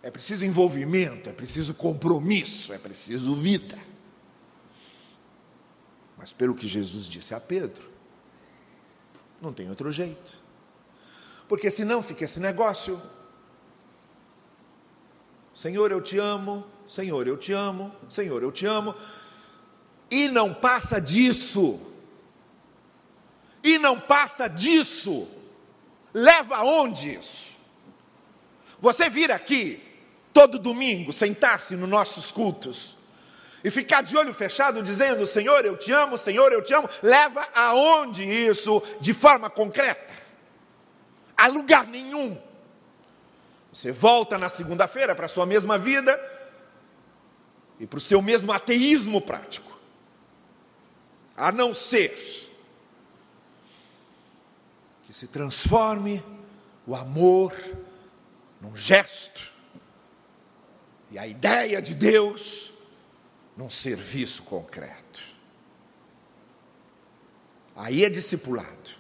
é 0.03 0.11
preciso 0.11 0.45
envolvimento, 0.45 1.31
é 1.31 1.33
preciso 1.33 1.75
compromisso, 1.75 2.73
é 2.73 2.79
preciso 2.79 3.37
vida. 3.37 3.79
Mas 6.19 6.33
pelo 6.33 6.57
que 6.57 6.67
Jesus 6.67 7.07
disse 7.07 7.35
a 7.37 7.39
Pedro, 7.39 7.89
não 9.41 9.53
tem 9.53 9.71
outro 9.71 9.93
jeito. 9.93 10.45
Porque 11.49 11.71
senão 11.71 12.03
fica 12.03 12.25
esse 12.25 12.41
negócio. 12.41 13.01
Senhor, 15.55 15.91
eu 15.91 16.01
te 16.01 16.19
amo, 16.19 16.67
Senhor, 16.89 17.27
eu 17.27 17.37
te 17.37 17.53
amo, 17.53 17.95
Senhor, 18.09 18.43
eu 18.43 18.53
te 18.53 18.67
amo. 18.67 18.95
E 20.11 20.29
não 20.29 20.53
passa 20.53 21.01
disso. 21.01 21.81
E 23.63 23.79
não 23.79 23.99
passa 23.99 24.49
disso. 24.49 25.29
Leva 26.13 26.57
aonde 26.57 27.15
isso? 27.15 27.47
Você 28.81 29.09
vir 29.09 29.31
aqui 29.33 29.83
todo 30.33 30.59
domingo, 30.59 31.13
sentar-se 31.13 31.75
nos 31.77 31.89
nossos 31.89 32.31
cultos 32.31 32.95
e 33.65 33.71
ficar 33.71 34.03
de 34.03 34.17
olho 34.17 34.33
fechado 34.33 34.83
dizendo: 34.83 35.27
Senhor, 35.27 35.65
eu 35.65 35.77
te 35.77 35.91
amo, 35.91 36.17
Senhor, 36.17 36.53
eu 36.53 36.63
te 36.63 36.73
amo, 36.73 36.89
leva 37.03 37.47
aonde 37.55 38.23
isso 38.25 38.83
de 39.01 39.13
forma 39.13 39.51
concreta? 39.51 40.16
A 41.37 41.47
lugar 41.47 41.87
nenhum. 41.87 42.41
Você 43.73 43.93
volta 43.93 44.39
na 44.39 44.49
segunda-feira 44.49 45.15
para 45.15 45.27
a 45.27 45.29
sua 45.29 45.45
mesma 45.45 45.77
vida 45.77 46.19
e 47.79 47.87
para 47.87 47.99
o 47.99 48.01
seu 48.01 48.23
mesmo 48.23 48.53
ateísmo 48.53 49.21
prático. 49.21 49.79
A 51.37 51.53
não 51.53 51.75
ser 51.75 52.11
que 55.05 55.13
se 55.13 55.27
transforme 55.27 56.25
o 56.87 56.97
amor 56.97 57.55
num 58.61 58.75
gesto 58.75 59.53
e 61.11 61.19
a 61.19 61.27
ideia 61.27 61.83
de 61.83 61.95
Deus 61.95 62.73
num 63.57 63.69
serviço 63.69 64.43
concreto. 64.45 65.23
Aí 67.75 68.05
é 68.05 68.09
discipulado. 68.09 68.96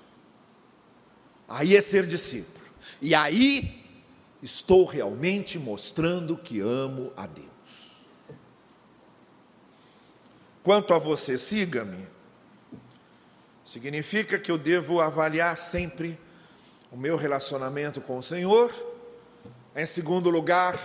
Aí 1.48 1.76
é 1.76 1.80
ser 1.80 2.06
discípulo. 2.06 2.66
E 3.00 3.14
aí 3.14 3.85
estou 4.42 4.85
realmente 4.85 5.59
mostrando 5.59 6.37
que 6.37 6.61
amo 6.61 7.12
a 7.16 7.26
Deus. 7.26 7.46
Quanto 10.62 10.94
a 10.94 10.98
você, 10.98 11.38
siga-me. 11.38 12.06
Significa 13.64 14.38
que 14.38 14.50
eu 14.50 14.59
devo 14.59 15.00
avaliar 15.00 15.59
sempre 15.59 16.18
o 16.90 16.96
meu 16.96 17.16
relacionamento 17.16 18.00
com 18.00 18.18
o 18.18 18.22
Senhor. 18.22 18.72
Em 19.74 19.87
segundo 19.87 20.30
lugar, 20.30 20.78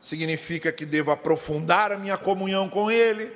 significa 0.00 0.72
que 0.72 0.86
devo 0.86 1.10
aprofundar 1.10 1.92
a 1.92 1.98
minha 1.98 2.18
comunhão 2.18 2.68
com 2.68 2.90
Ele. 2.90 3.32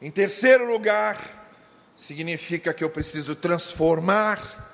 Em 0.00 0.10
terceiro 0.10 0.70
lugar, 0.70 1.52
significa 1.94 2.72
que 2.72 2.82
eu 2.82 2.90
preciso 2.90 3.36
transformar 3.36 4.69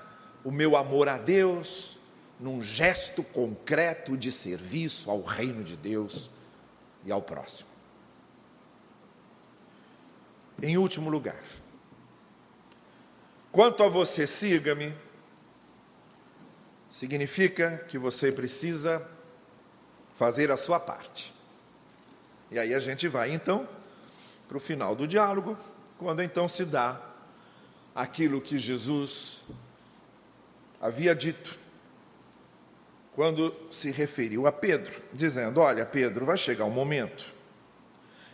o 0.46 0.52
meu 0.52 0.76
amor 0.76 1.08
a 1.08 1.18
Deus 1.18 1.96
num 2.38 2.62
gesto 2.62 3.24
concreto 3.24 4.16
de 4.16 4.30
serviço 4.30 5.10
ao 5.10 5.20
reino 5.20 5.64
de 5.64 5.76
Deus 5.76 6.30
e 7.04 7.10
ao 7.10 7.20
próximo. 7.20 7.68
Em 10.62 10.78
último 10.78 11.10
lugar, 11.10 11.42
quanto 13.50 13.82
a 13.82 13.88
você, 13.88 14.24
siga-me, 14.24 14.94
significa 16.88 17.78
que 17.88 17.98
você 17.98 18.30
precisa 18.30 19.04
fazer 20.14 20.52
a 20.52 20.56
sua 20.56 20.78
parte. 20.78 21.34
E 22.52 22.58
aí 22.60 22.72
a 22.72 22.78
gente 22.78 23.08
vai 23.08 23.32
então 23.32 23.68
para 24.46 24.58
o 24.58 24.60
final 24.60 24.94
do 24.94 25.08
diálogo, 25.08 25.58
quando 25.98 26.22
então 26.22 26.46
se 26.46 26.64
dá 26.64 27.00
aquilo 27.92 28.40
que 28.40 28.60
Jesus 28.60 29.40
havia 30.80 31.14
dito, 31.14 31.58
quando 33.14 33.54
se 33.70 33.90
referiu 33.90 34.46
a 34.46 34.52
Pedro, 34.52 35.02
dizendo: 35.12 35.60
Olha, 35.60 35.84
Pedro, 35.86 36.26
vai 36.26 36.36
chegar 36.36 36.64
um 36.64 36.70
momento 36.70 37.24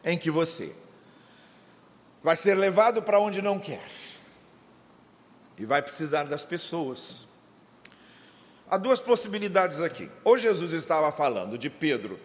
em 0.04 0.18
que 0.18 0.30
você 0.30 0.74
vai 2.22 2.36
ser 2.36 2.54
levado 2.54 3.02
para 3.02 3.18
onde 3.18 3.42
não 3.42 3.58
quer 3.58 3.88
e 5.58 5.64
vai 5.64 5.82
precisar 5.82 6.24
das 6.24 6.44
pessoas 6.44 7.26
Há 8.72 8.78
duas 8.78 9.02
possibilidades 9.02 9.82
aqui. 9.82 10.10
Ou 10.24 10.38
Jesus 10.38 10.72
estava 10.72 11.12
falando 11.12 11.58
de 11.58 11.68
Pedro 11.68 12.18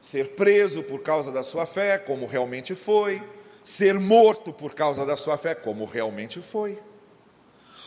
ser 0.00 0.30
preso 0.30 0.82
por 0.82 1.04
causa 1.04 1.30
da 1.30 1.44
sua 1.44 1.66
fé, 1.66 1.98
como 1.98 2.26
realmente 2.26 2.74
foi, 2.74 3.22
ser 3.62 3.96
morto 4.00 4.52
por 4.52 4.74
causa 4.74 5.06
da 5.06 5.16
sua 5.16 5.38
fé, 5.38 5.54
como 5.54 5.84
realmente 5.84 6.42
foi. 6.42 6.80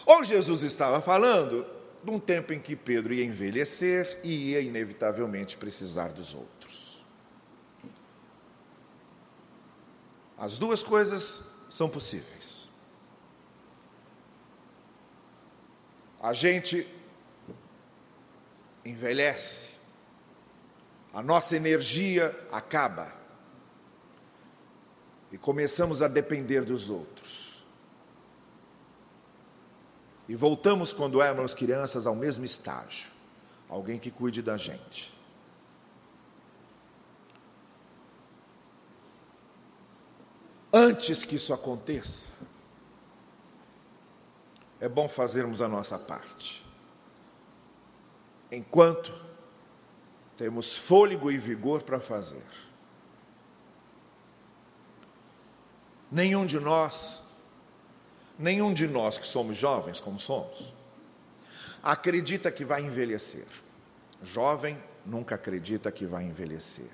Ou 0.05 0.23
Jesus 0.23 0.61
estava 0.61 1.01
falando 1.01 1.65
de 2.03 2.11
um 2.11 2.19
tempo 2.19 2.53
em 2.53 2.59
que 2.59 2.75
Pedro 2.75 3.13
ia 3.13 3.25
envelhecer 3.25 4.19
e 4.23 4.51
ia 4.51 4.61
inevitavelmente 4.61 5.57
precisar 5.57 6.09
dos 6.09 6.33
outros. 6.33 7.03
As 10.37 10.57
duas 10.57 10.83
coisas 10.83 11.41
são 11.69 11.89
possíveis. 11.89 12.69
A 16.19 16.33
gente 16.33 16.87
envelhece, 18.83 19.69
a 21.13 21.23
nossa 21.23 21.55
energia 21.55 22.35
acaba 22.51 23.13
e 25.31 25.37
começamos 25.37 26.01
a 26.01 26.07
depender 26.07 26.61
dos 26.61 26.89
outros. 26.89 27.14
E 30.27 30.35
voltamos, 30.35 30.91
quando 30.91 31.21
éramos 31.21 31.53
crianças, 31.53 32.05
ao 32.05 32.15
mesmo 32.15 32.43
estágio: 32.45 33.09
alguém 33.69 33.99
que 33.99 34.09
cuide 34.09 34.41
da 34.41 34.57
gente. 34.57 35.13
Antes 40.73 41.23
que 41.23 41.37
isso 41.37 41.53
aconteça, 41.53 42.27
é 44.79 44.89
bom 44.89 45.07
fazermos 45.07 45.61
a 45.61 45.67
nossa 45.67 45.97
parte 45.97 46.65
enquanto 48.51 49.13
temos 50.37 50.75
fôlego 50.75 51.31
e 51.31 51.37
vigor 51.37 51.83
para 51.83 51.99
fazer. 51.99 52.45
Nenhum 56.11 56.45
de 56.45 56.59
nós, 56.59 57.21
nenhum 58.37 58.73
de 58.73 58.87
nós 58.87 59.17
que 59.17 59.25
somos 59.25 59.57
jovens, 59.57 59.99
como 59.99 60.19
somos, 60.19 60.73
acredita 61.81 62.51
que 62.51 62.65
vai 62.65 62.81
envelhecer. 62.81 63.47
Jovem 64.23 64.81
nunca 65.05 65.35
acredita 65.35 65.91
que 65.91 66.05
vai 66.05 66.23
envelhecer. 66.23 66.91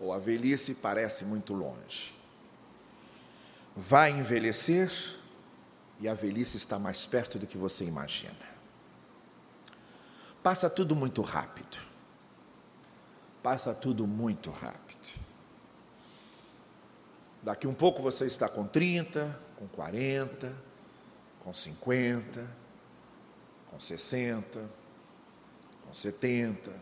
Ou 0.00 0.12
a 0.12 0.18
velhice 0.18 0.74
parece 0.74 1.24
muito 1.24 1.54
longe. 1.54 2.14
Vai 3.76 4.10
envelhecer 4.10 4.92
e 6.00 6.08
a 6.08 6.14
velhice 6.14 6.56
está 6.56 6.78
mais 6.78 7.06
perto 7.06 7.38
do 7.38 7.46
que 7.46 7.56
você 7.56 7.84
imagina. 7.84 8.54
Passa 10.42 10.68
tudo 10.68 10.94
muito 10.94 11.22
rápido. 11.22 11.78
Passa 13.42 13.74
tudo 13.74 14.06
muito 14.06 14.50
rápido. 14.50 14.83
Daqui 17.44 17.66
um 17.66 17.74
pouco 17.74 18.00
você 18.00 18.24
está 18.24 18.48
com 18.48 18.66
30, 18.66 19.38
com 19.56 19.68
40, 19.68 20.50
com 21.40 21.52
50, 21.52 22.48
com 23.66 23.78
60, 23.78 24.70
com 25.84 25.92
70. 25.92 26.72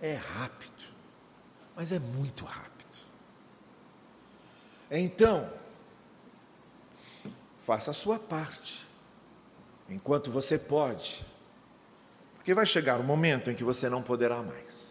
É 0.00 0.14
rápido, 0.14 0.82
mas 1.76 1.92
é 1.92 1.98
muito 1.98 2.46
rápido. 2.46 2.96
Então, 4.90 5.52
faça 7.60 7.90
a 7.90 7.94
sua 7.94 8.18
parte, 8.18 8.88
enquanto 9.90 10.30
você 10.30 10.58
pode 10.58 11.22
Porque 12.36 12.54
vai 12.54 12.64
chegar 12.64 12.98
o 12.98 13.02
um 13.02 13.06
momento 13.06 13.50
em 13.50 13.54
que 13.54 13.64
você 13.64 13.90
não 13.90 14.00
poderá 14.00 14.40
mais. 14.42 14.85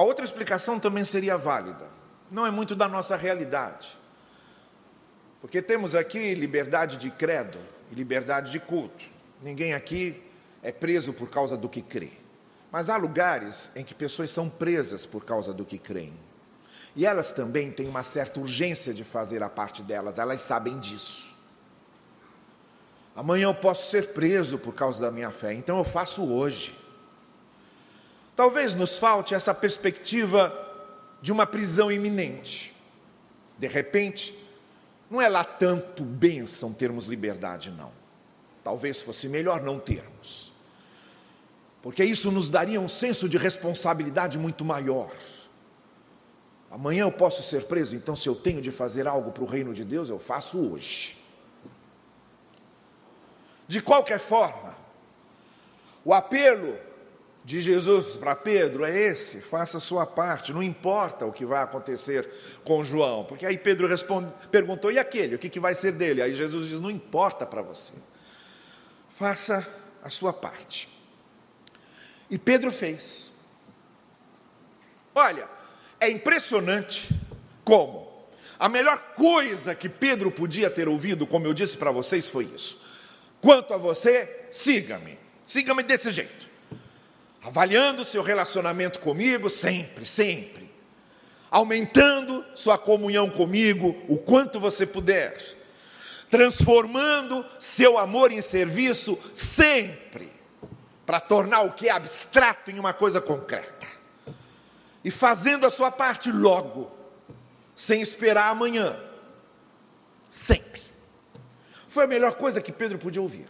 A 0.00 0.02
outra 0.02 0.24
explicação 0.24 0.80
também 0.80 1.04
seria 1.04 1.36
válida. 1.36 1.86
Não 2.30 2.46
é 2.46 2.50
muito 2.50 2.74
da 2.74 2.88
nossa 2.88 3.16
realidade. 3.16 3.98
Porque 5.42 5.60
temos 5.60 5.94
aqui 5.94 6.32
liberdade 6.32 6.96
de 6.96 7.10
credo 7.10 7.58
e 7.92 7.94
liberdade 7.94 8.50
de 8.50 8.58
culto. 8.58 9.04
Ninguém 9.42 9.74
aqui 9.74 10.18
é 10.62 10.72
preso 10.72 11.12
por 11.12 11.28
causa 11.28 11.54
do 11.54 11.68
que 11.68 11.82
crê. 11.82 12.12
Mas 12.72 12.88
há 12.88 12.96
lugares 12.96 13.70
em 13.76 13.84
que 13.84 13.94
pessoas 13.94 14.30
são 14.30 14.48
presas 14.48 15.04
por 15.04 15.22
causa 15.22 15.52
do 15.52 15.66
que 15.66 15.76
creem. 15.76 16.18
E 16.96 17.04
elas 17.04 17.30
também 17.30 17.70
têm 17.70 17.86
uma 17.86 18.02
certa 18.02 18.40
urgência 18.40 18.94
de 18.94 19.04
fazer 19.04 19.42
a 19.42 19.50
parte 19.50 19.82
delas, 19.82 20.18
elas 20.18 20.40
sabem 20.40 20.78
disso. 20.78 21.30
Amanhã 23.14 23.48
eu 23.48 23.54
posso 23.54 23.90
ser 23.90 24.14
preso 24.14 24.56
por 24.56 24.74
causa 24.74 24.98
da 24.98 25.10
minha 25.10 25.30
fé, 25.30 25.52
então 25.52 25.76
eu 25.76 25.84
faço 25.84 26.24
hoje. 26.24 26.79
Talvez 28.36 28.74
nos 28.74 28.98
falte 28.98 29.34
essa 29.34 29.54
perspectiva 29.54 30.68
de 31.20 31.32
uma 31.32 31.46
prisão 31.46 31.90
iminente. 31.90 32.74
De 33.58 33.66
repente, 33.66 34.34
não 35.10 35.20
é 35.20 35.28
lá 35.28 35.44
tanto 35.44 36.04
bênção 36.04 36.72
termos 36.72 37.06
liberdade, 37.06 37.70
não. 37.70 37.92
Talvez 38.62 39.02
fosse 39.02 39.28
melhor 39.28 39.62
não 39.62 39.78
termos, 39.78 40.52
porque 41.82 42.04
isso 42.04 42.30
nos 42.30 42.48
daria 42.48 42.80
um 42.80 42.88
senso 42.88 43.28
de 43.28 43.38
responsabilidade 43.38 44.38
muito 44.38 44.64
maior. 44.64 45.10
Amanhã 46.70 47.02
eu 47.02 47.12
posso 47.12 47.42
ser 47.42 47.64
preso, 47.64 47.96
então 47.96 48.14
se 48.14 48.28
eu 48.28 48.34
tenho 48.34 48.62
de 48.62 48.70
fazer 48.70 49.08
algo 49.08 49.32
para 49.32 49.42
o 49.42 49.46
reino 49.46 49.74
de 49.74 49.84
Deus, 49.84 50.08
eu 50.08 50.20
faço 50.20 50.58
hoje. 50.58 51.18
De 53.66 53.80
qualquer 53.80 54.20
forma, 54.20 54.76
o 56.04 56.14
apelo 56.14 56.78
de 57.50 57.60
Jesus 57.60 58.14
para 58.14 58.36
Pedro 58.36 58.84
é 58.84 58.96
esse: 58.96 59.40
faça 59.40 59.78
a 59.78 59.80
sua 59.80 60.06
parte, 60.06 60.52
não 60.52 60.62
importa 60.62 61.26
o 61.26 61.32
que 61.32 61.44
vai 61.44 61.60
acontecer 61.60 62.30
com 62.62 62.84
João. 62.84 63.24
Porque 63.24 63.44
aí 63.44 63.58
Pedro 63.58 63.88
responde, 63.88 64.32
perguntou: 64.52 64.92
e 64.92 64.98
aquele? 65.00 65.34
O 65.34 65.38
que, 65.38 65.50
que 65.50 65.58
vai 65.58 65.74
ser 65.74 65.92
dele? 65.92 66.22
Aí 66.22 66.32
Jesus 66.32 66.68
diz: 66.68 66.80
não 66.80 66.90
importa 66.90 67.44
para 67.44 67.60
você, 67.60 67.92
faça 69.10 69.66
a 70.00 70.08
sua 70.08 70.32
parte. 70.32 70.88
E 72.30 72.38
Pedro 72.38 72.70
fez. 72.70 73.32
Olha, 75.12 75.48
é 75.98 76.08
impressionante 76.08 77.08
como 77.64 78.08
a 78.60 78.68
melhor 78.68 78.96
coisa 79.16 79.74
que 79.74 79.88
Pedro 79.88 80.30
podia 80.30 80.70
ter 80.70 80.88
ouvido, 80.88 81.26
como 81.26 81.46
eu 81.46 81.52
disse 81.52 81.76
para 81.76 81.90
vocês, 81.90 82.28
foi 82.28 82.44
isso. 82.44 82.80
Quanto 83.40 83.74
a 83.74 83.76
você, 83.76 84.46
siga-me, 84.52 85.18
siga-me 85.44 85.82
desse 85.82 86.12
jeito 86.12 86.49
avaliando 87.42 88.04
seu 88.04 88.22
relacionamento 88.22 89.00
comigo 89.00 89.48
sempre, 89.48 90.04
sempre, 90.04 90.70
aumentando 91.50 92.44
sua 92.54 92.76
comunhão 92.76 93.28
comigo 93.30 93.96
o 94.08 94.18
quanto 94.18 94.60
você 94.60 94.86
puder, 94.86 95.36
transformando 96.28 97.44
seu 97.58 97.98
amor 97.98 98.30
em 98.30 98.40
serviço 98.40 99.18
sempre, 99.34 100.32
para 101.06 101.18
tornar 101.18 101.62
o 101.62 101.72
que 101.72 101.88
é 101.88 101.92
abstrato 101.92 102.70
em 102.70 102.78
uma 102.78 102.92
coisa 102.92 103.20
concreta, 103.20 103.86
e 105.02 105.10
fazendo 105.10 105.66
a 105.66 105.70
sua 105.70 105.90
parte 105.90 106.30
logo, 106.30 106.90
sem 107.74 108.02
esperar 108.02 108.50
amanhã, 108.50 109.00
sempre. 110.28 110.82
Foi 111.88 112.04
a 112.04 112.06
melhor 112.06 112.34
coisa 112.34 112.60
que 112.60 112.70
Pedro 112.70 112.98
podia 112.98 113.22
ouvir, 113.22 113.48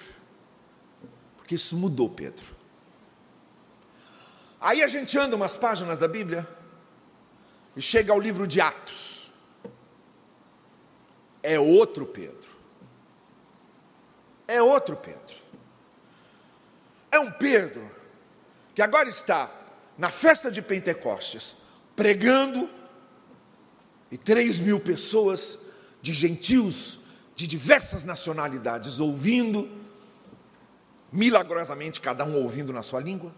porque 1.37 1.57
isso 1.57 1.77
mudou 1.77 2.09
Pedro. 2.09 2.50
Aí 4.61 4.83
a 4.83 4.89
gente 4.89 5.19
anda 5.19 5.35
umas 5.35 5.57
páginas 5.57 5.99
da 5.99 6.07
Bíblia 6.07 6.47
e 7.75 7.81
chega 7.81 8.13
ao 8.13 8.21
livro 8.21 8.47
de 8.47 8.61
Atos. 8.61 9.33
É 11.43 11.59
outro 11.59 12.05
Pedro. 12.05 12.51
É 14.47 14.61
outro 14.61 14.97
Pedro. 14.97 15.35
É 17.11 17.19
um 17.19 17.33
Pedro 17.33 17.91
que 18.75 18.83
agora 18.83 19.09
está 19.09 19.51
na 19.97 20.11
festa 20.11 20.51
de 20.51 20.61
Pentecostes, 20.61 21.57
pregando, 21.97 22.69
e 24.11 24.19
três 24.19 24.61
mil 24.61 24.79
pessoas 24.79 25.59
de 26.03 26.13
gentios 26.13 26.99
de 27.35 27.47
diversas 27.47 28.05
nacionalidades 28.05 29.01
ouvindo, 29.01 29.71
milagrosamente 31.11 32.01
cada 32.01 32.25
um 32.25 32.43
ouvindo 32.43 32.73
na 32.73 32.83
sua 32.83 33.01
língua 33.01 33.33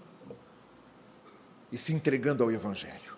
e 1.73 1.79
se 1.79 1.95
entregando 1.95 2.45
ao 2.45 2.53
Evangelho. 2.53 3.16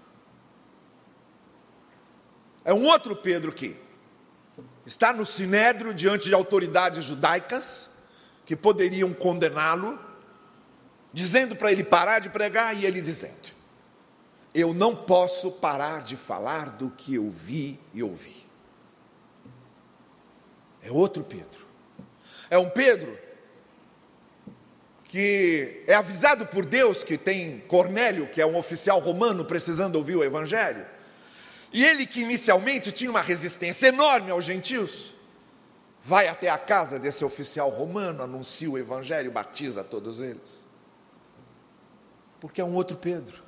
É 2.64 2.72
um 2.72 2.84
outro 2.86 3.16
Pedro 3.16 3.52
que 3.52 3.76
está 4.86 5.12
no 5.12 5.26
sinédrio 5.26 5.92
diante 5.92 6.28
de 6.28 6.34
autoridades 6.34 7.04
judaicas 7.04 7.90
que 8.46 8.54
poderiam 8.54 9.12
condená-lo, 9.12 9.98
dizendo 11.12 11.56
para 11.56 11.72
ele 11.72 11.82
parar 11.82 12.20
de 12.20 12.30
pregar 12.30 12.76
e 12.76 12.86
ele 12.86 13.00
dizendo: 13.00 13.52
Eu 14.54 14.72
não 14.72 14.94
posso 14.94 15.52
parar 15.52 16.02
de 16.02 16.16
falar 16.16 16.70
do 16.70 16.90
que 16.90 17.16
eu 17.16 17.28
vi 17.28 17.80
e 17.92 18.02
ouvi. 18.02 18.46
É 20.80 20.92
outro 20.92 21.24
Pedro. 21.24 21.64
É 22.48 22.58
um 22.58 22.70
Pedro 22.70 23.18
que 25.14 25.84
é 25.86 25.94
avisado 25.94 26.44
por 26.44 26.66
Deus 26.66 27.04
que 27.04 27.16
tem 27.16 27.60
Cornélio, 27.68 28.26
que 28.26 28.40
é 28.40 28.46
um 28.46 28.56
oficial 28.56 28.98
romano, 28.98 29.44
precisando 29.44 29.94
ouvir 29.94 30.16
o 30.16 30.24
Evangelho. 30.24 30.84
E 31.72 31.84
ele, 31.84 32.04
que 32.04 32.22
inicialmente 32.22 32.90
tinha 32.90 33.08
uma 33.08 33.20
resistência 33.20 33.86
enorme 33.86 34.32
aos 34.32 34.44
gentios, 34.44 35.14
vai 36.02 36.26
até 36.26 36.50
a 36.50 36.58
casa 36.58 36.98
desse 36.98 37.24
oficial 37.24 37.70
romano, 37.70 38.24
anuncia 38.24 38.68
o 38.68 38.76
Evangelho, 38.76 39.30
batiza 39.30 39.84
todos 39.84 40.18
eles. 40.18 40.64
Porque 42.40 42.60
é 42.60 42.64
um 42.64 42.74
outro 42.74 42.96
Pedro. 42.96 43.40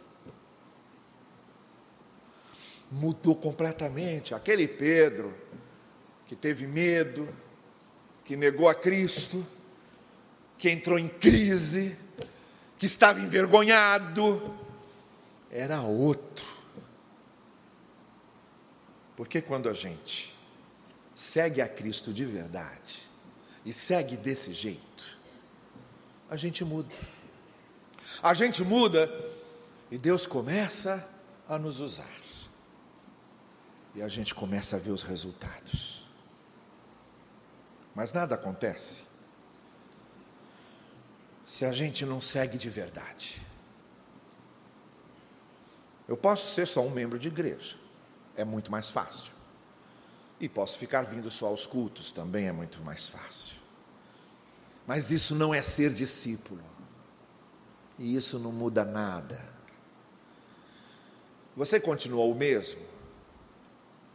Mudou 2.92 3.34
completamente. 3.34 4.36
Aquele 4.36 4.68
Pedro 4.68 5.34
que 6.26 6.36
teve 6.36 6.64
medo, 6.64 7.28
que 8.24 8.36
negou 8.36 8.68
a 8.68 8.74
Cristo, 8.74 9.44
que 10.58 10.70
entrou 10.70 10.98
em 10.98 11.08
crise, 11.08 11.96
que 12.78 12.86
estava 12.86 13.20
envergonhado, 13.20 14.54
era 15.50 15.80
outro. 15.80 16.46
Porque 19.16 19.40
quando 19.40 19.68
a 19.68 19.72
gente 19.72 20.34
segue 21.14 21.62
a 21.62 21.68
Cristo 21.68 22.12
de 22.12 22.24
verdade 22.24 23.08
e 23.64 23.72
segue 23.72 24.16
desse 24.16 24.52
jeito, 24.52 25.18
a 26.28 26.36
gente 26.36 26.64
muda. 26.64 26.94
A 28.22 28.34
gente 28.34 28.62
muda 28.62 29.10
e 29.90 29.96
Deus 29.96 30.26
começa 30.26 31.08
a 31.48 31.58
nos 31.58 31.80
usar. 31.80 32.16
E 33.94 34.02
a 34.02 34.08
gente 34.08 34.34
começa 34.34 34.76
a 34.76 34.78
ver 34.78 34.90
os 34.90 35.02
resultados. 35.02 36.06
Mas 37.94 38.12
nada 38.12 38.34
acontece 38.34 39.05
se 41.46 41.64
a 41.64 41.70
gente 41.70 42.04
não 42.04 42.20
segue 42.20 42.58
de 42.58 42.68
verdade. 42.68 43.40
Eu 46.08 46.16
posso 46.16 46.52
ser 46.52 46.66
só 46.66 46.82
um 46.82 46.90
membro 46.90 47.18
de 47.18 47.28
igreja, 47.28 47.76
é 48.36 48.44
muito 48.44 48.70
mais 48.70 48.90
fácil. 48.90 49.32
E 50.40 50.48
posso 50.48 50.76
ficar 50.76 51.02
vindo 51.02 51.30
só 51.30 51.46
aos 51.46 51.64
cultos, 51.64 52.12
também 52.12 52.46
é 52.46 52.52
muito 52.52 52.80
mais 52.82 53.08
fácil. 53.08 53.56
Mas 54.86 55.10
isso 55.10 55.34
não 55.34 55.54
é 55.54 55.62
ser 55.62 55.92
discípulo. 55.94 56.62
E 57.98 58.14
isso 58.14 58.38
não 58.38 58.52
muda 58.52 58.84
nada. 58.84 59.42
Você 61.56 61.80
continua 61.80 62.24
o 62.24 62.34
mesmo 62.34 62.80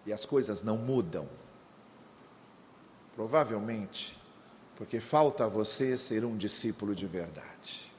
e 0.05 0.13
as 0.13 0.25
coisas 0.25 0.61
não 0.61 0.77
mudam. 0.77 1.27
Provavelmente 3.15 4.20
porque 4.81 4.99
falta 4.99 5.45
a 5.45 5.47
você 5.47 5.95
ser 5.95 6.25
um 6.25 6.35
discípulo 6.35 6.95
de 6.95 7.05
verdade. 7.05 7.93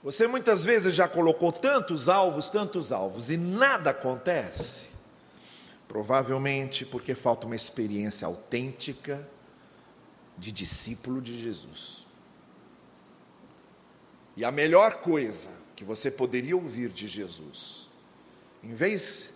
Você 0.00 0.24
muitas 0.28 0.62
vezes 0.62 0.94
já 0.94 1.08
colocou 1.08 1.50
tantos 1.50 2.08
alvos, 2.08 2.48
tantos 2.48 2.92
alvos, 2.92 3.28
e 3.28 3.36
nada 3.36 3.90
acontece. 3.90 4.86
Provavelmente 5.88 6.86
porque 6.86 7.12
falta 7.12 7.44
uma 7.44 7.56
experiência 7.56 8.24
autêntica 8.24 9.28
de 10.38 10.52
discípulo 10.52 11.20
de 11.20 11.36
Jesus. 11.36 12.06
E 14.36 14.44
a 14.44 14.52
melhor 14.52 15.00
coisa 15.00 15.50
que 15.74 15.82
você 15.82 16.08
poderia 16.08 16.54
ouvir 16.54 16.90
de 16.90 17.08
Jesus, 17.08 17.88
em 18.62 18.74
vez 18.74 19.30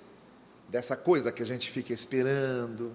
dessa 0.68 0.96
coisa 0.96 1.32
que 1.32 1.42
a 1.42 1.46
gente 1.46 1.68
fica 1.68 1.92
esperando, 1.92 2.92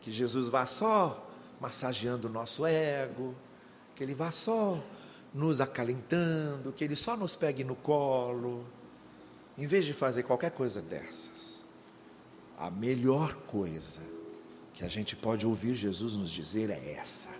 que 0.00 0.10
Jesus 0.10 0.48
vá 0.48 0.64
só 0.64 1.28
massageando 1.62 2.26
o 2.26 2.30
nosso 2.30 2.66
ego, 2.66 3.36
que 3.94 4.02
Ele 4.02 4.14
vá 4.14 4.32
só 4.32 4.82
nos 5.32 5.60
acalentando, 5.60 6.72
que 6.72 6.82
Ele 6.82 6.96
só 6.96 7.16
nos 7.16 7.36
pegue 7.36 7.62
no 7.62 7.76
colo, 7.76 8.66
em 9.56 9.64
vez 9.64 9.84
de 9.84 9.94
fazer 9.94 10.24
qualquer 10.24 10.50
coisa 10.50 10.82
dessas. 10.82 11.62
A 12.58 12.68
melhor 12.68 13.34
coisa 13.46 14.00
que 14.74 14.84
a 14.84 14.88
gente 14.88 15.14
pode 15.14 15.46
ouvir 15.46 15.76
Jesus 15.76 16.16
nos 16.16 16.32
dizer 16.32 16.68
é 16.68 16.94
essa: 16.94 17.30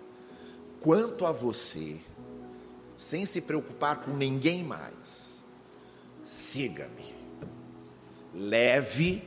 quanto 0.80 1.26
a 1.26 1.32
você, 1.32 2.00
sem 2.96 3.26
se 3.26 3.40
preocupar 3.40 4.02
com 4.02 4.12
ninguém 4.12 4.62
mais, 4.62 5.42
siga-me, 6.22 7.12
leve 8.32 9.24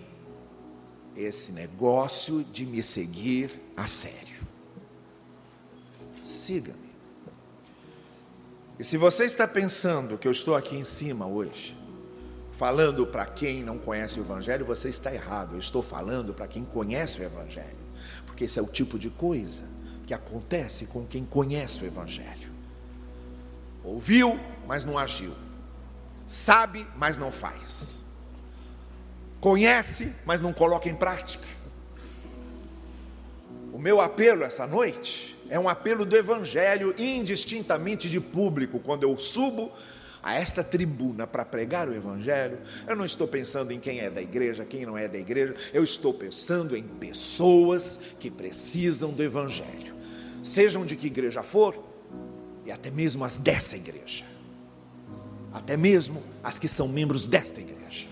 esse 1.17 1.51
negócio 1.51 2.45
de 2.45 2.65
me 2.65 2.81
seguir 2.81 3.61
a 3.75 3.87
sério. 3.87 4.24
Siga-me. 6.35 6.93
E 8.77 8.83
se 8.83 8.97
você 8.97 9.23
está 9.23 9.47
pensando 9.47 10.17
que 10.17 10.27
eu 10.27 10.31
estou 10.31 10.55
aqui 10.55 10.75
em 10.75 10.83
cima 10.83 11.25
hoje, 11.25 11.77
falando 12.51 13.07
para 13.07 13.25
quem 13.25 13.63
não 13.63 13.77
conhece 13.77 14.19
o 14.19 14.23
Evangelho, 14.23 14.65
você 14.65 14.89
está 14.89 15.13
errado. 15.13 15.55
Eu 15.55 15.59
estou 15.59 15.81
falando 15.81 16.33
para 16.33 16.47
quem 16.47 16.65
conhece 16.65 17.21
o 17.21 17.23
Evangelho, 17.23 17.77
porque 18.25 18.43
esse 18.43 18.59
é 18.59 18.61
o 18.61 18.67
tipo 18.67 18.99
de 18.99 19.09
coisa 19.09 19.63
que 20.05 20.13
acontece 20.13 20.87
com 20.87 21.05
quem 21.05 21.25
conhece 21.25 21.83
o 21.83 21.87
Evangelho. 21.87 22.51
Ouviu, 23.83 24.37
mas 24.67 24.83
não 24.83 24.97
agiu. 24.97 25.33
Sabe, 26.27 26.85
mas 26.97 27.17
não 27.17 27.31
faz. 27.31 28.03
Conhece, 29.39 30.11
mas 30.25 30.41
não 30.41 30.51
coloca 30.51 30.89
em 30.89 30.95
prática. 30.95 31.47
O 33.71 33.77
meu 33.77 34.01
apelo 34.01 34.43
essa 34.43 34.65
noite 34.67 35.34
é 35.49 35.59
um 35.59 35.69
apelo 35.69 36.05
do 36.05 36.15
Evangelho, 36.15 36.93
indistintamente 36.97 38.09
de 38.09 38.19
público. 38.19 38.79
Quando 38.79 39.03
eu 39.03 39.17
subo 39.17 39.71
a 40.21 40.33
esta 40.33 40.63
tribuna 40.63 41.27
para 41.27 41.45
pregar 41.45 41.87
o 41.87 41.93
Evangelho, 41.93 42.57
eu 42.87 42.95
não 42.95 43.05
estou 43.05 43.27
pensando 43.27 43.71
em 43.71 43.79
quem 43.79 43.99
é 43.99 44.09
da 44.09 44.21
igreja, 44.21 44.65
quem 44.65 44.85
não 44.85 44.97
é 44.97 45.07
da 45.07 45.19
igreja, 45.19 45.55
eu 45.71 45.83
estou 45.83 46.13
pensando 46.13 46.75
em 46.75 46.83
pessoas 46.83 47.99
que 48.19 48.31
precisam 48.31 49.11
do 49.11 49.21
Evangelho, 49.21 49.93
sejam 50.41 50.83
de 50.83 50.95
que 50.95 51.07
igreja 51.07 51.43
for, 51.43 51.77
e 52.65 52.71
até 52.71 52.89
mesmo 52.89 53.23
as 53.23 53.37
dessa 53.37 53.77
igreja, 53.77 54.25
até 55.53 55.77
mesmo 55.77 56.23
as 56.43 56.57
que 56.57 56.67
são 56.67 56.87
membros 56.87 57.27
desta 57.27 57.59
igreja. 57.61 58.07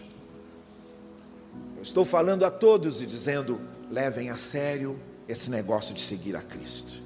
Eu 1.75 1.81
estou 1.81 2.05
falando 2.05 2.45
a 2.45 2.51
todos 2.51 3.01
e 3.01 3.07
dizendo: 3.07 3.59
levem 3.89 4.29
a 4.29 4.38
sério 4.38 4.97
esse 5.27 5.49
negócio 5.49 5.95
de 5.95 5.99
seguir 5.99 6.36
a 6.36 6.41
Cristo 6.41 7.03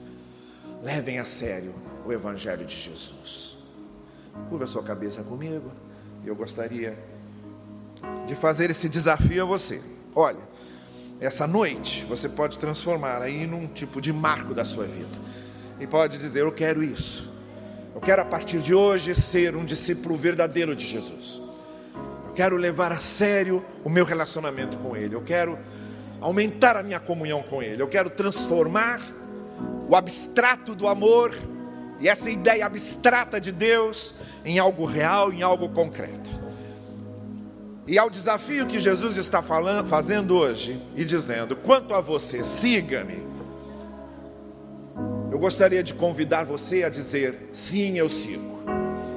levem 0.81 1.19
a 1.19 1.25
sério 1.25 1.73
o 2.05 2.11
Evangelho 2.11 2.65
de 2.65 2.75
Jesus. 2.75 3.57
Curva 4.49 4.67
sua 4.67 4.83
cabeça 4.83 5.23
comigo. 5.23 5.71
Eu 6.25 6.35
gostaria 6.35 6.97
de 8.25 8.35
fazer 8.35 8.69
esse 8.69 8.87
desafio 8.87 9.43
a 9.43 9.45
você. 9.45 9.81
Olha, 10.13 10.39
essa 11.19 11.47
noite 11.47 12.05
você 12.05 12.29
pode 12.29 12.59
transformar 12.59 13.21
aí 13.21 13.47
num 13.47 13.67
tipo 13.67 13.99
de 13.99 14.13
marco 14.13 14.53
da 14.53 14.63
sua 14.63 14.85
vida. 14.85 15.17
E 15.79 15.87
pode 15.87 16.17
dizer: 16.17 16.41
Eu 16.41 16.51
quero 16.51 16.83
isso. 16.83 17.31
Eu 17.93 18.01
quero 18.01 18.21
a 18.21 18.25
partir 18.25 18.59
de 18.59 18.73
hoje 18.73 19.15
ser 19.15 19.55
um 19.55 19.65
discípulo 19.65 20.15
verdadeiro 20.15 20.75
de 20.75 20.85
Jesus. 20.85 21.41
Eu 22.27 22.33
quero 22.33 22.55
levar 22.55 22.91
a 22.91 22.99
sério 22.99 23.65
o 23.83 23.89
meu 23.89 24.05
relacionamento 24.05 24.77
com 24.77 24.95
Ele. 24.95 25.15
Eu 25.15 25.21
quero 25.21 25.57
aumentar 26.21 26.77
a 26.77 26.83
minha 26.83 26.99
comunhão 26.99 27.41
com 27.41 27.61
Ele. 27.61 27.81
Eu 27.81 27.87
quero 27.87 28.09
transformar 28.09 29.01
o 29.89 29.95
abstrato 29.95 30.75
do 30.75 30.87
amor 30.87 31.35
e 31.99 32.07
essa 32.07 32.29
ideia 32.29 32.65
abstrata 32.65 33.39
de 33.39 33.51
Deus 33.51 34.13
em 34.45 34.59
algo 34.59 34.85
real, 34.85 35.31
em 35.31 35.41
algo 35.41 35.69
concreto. 35.69 36.29
E 37.87 37.97
ao 37.97 38.09
desafio 38.09 38.67
que 38.67 38.79
Jesus 38.79 39.15
está 39.15 39.41
falando, 39.41 39.87
fazendo 39.87 40.35
hoje 40.35 40.81
e 40.95 41.05
dizendo: 41.05 41.55
quanto 41.55 41.93
a 41.93 42.01
você, 42.01 42.43
siga-me. 42.43 43.25
Eu 45.31 45.39
gostaria 45.39 45.81
de 45.81 45.93
convidar 45.93 46.43
você 46.43 46.83
a 46.83 46.89
dizer: 46.89 47.49
sim, 47.53 47.97
eu 47.97 48.09
sigo. 48.09 48.61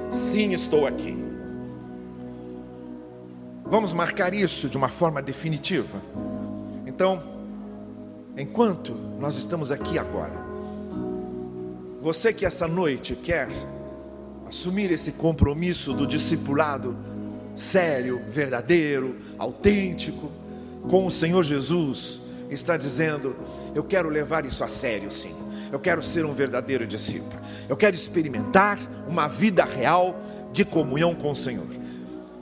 Sim, 0.09 0.53
estou 0.53 0.87
aqui. 0.87 1.17
Vamos 3.65 3.93
marcar 3.93 4.33
isso 4.33 4.67
de 4.69 4.77
uma 4.77 4.89
forma 4.89 5.21
definitiva. 5.21 6.01
Então, 6.85 7.30
enquanto 8.37 8.93
nós 9.19 9.35
estamos 9.35 9.71
aqui 9.71 9.97
agora, 9.97 10.33
você 12.01 12.33
que 12.33 12.45
essa 12.45 12.67
noite 12.67 13.15
quer 13.15 13.47
assumir 14.47 14.91
esse 14.91 15.11
compromisso 15.11 15.93
do 15.93 16.07
discipulado 16.07 16.95
sério, 17.55 18.21
verdadeiro, 18.29 19.15
autêntico, 19.37 20.31
com 20.89 21.05
o 21.05 21.11
Senhor 21.11 21.43
Jesus, 21.43 22.19
está 22.49 22.75
dizendo: 22.75 23.35
Eu 23.75 23.83
quero 23.83 24.09
levar 24.09 24.45
isso 24.45 24.63
a 24.63 24.67
sério, 24.67 25.11
sim. 25.11 25.35
Eu 25.71 25.79
quero 25.79 26.03
ser 26.03 26.25
um 26.25 26.33
verdadeiro 26.33 26.85
discípulo. 26.85 27.39
Eu 27.69 27.77
quero 27.77 27.95
experimentar 27.95 28.77
uma 29.07 29.27
vida 29.27 29.63
real 29.63 30.19
de 30.51 30.65
comunhão 30.65 31.15
com 31.15 31.31
o 31.31 31.35
Senhor. 31.35 31.67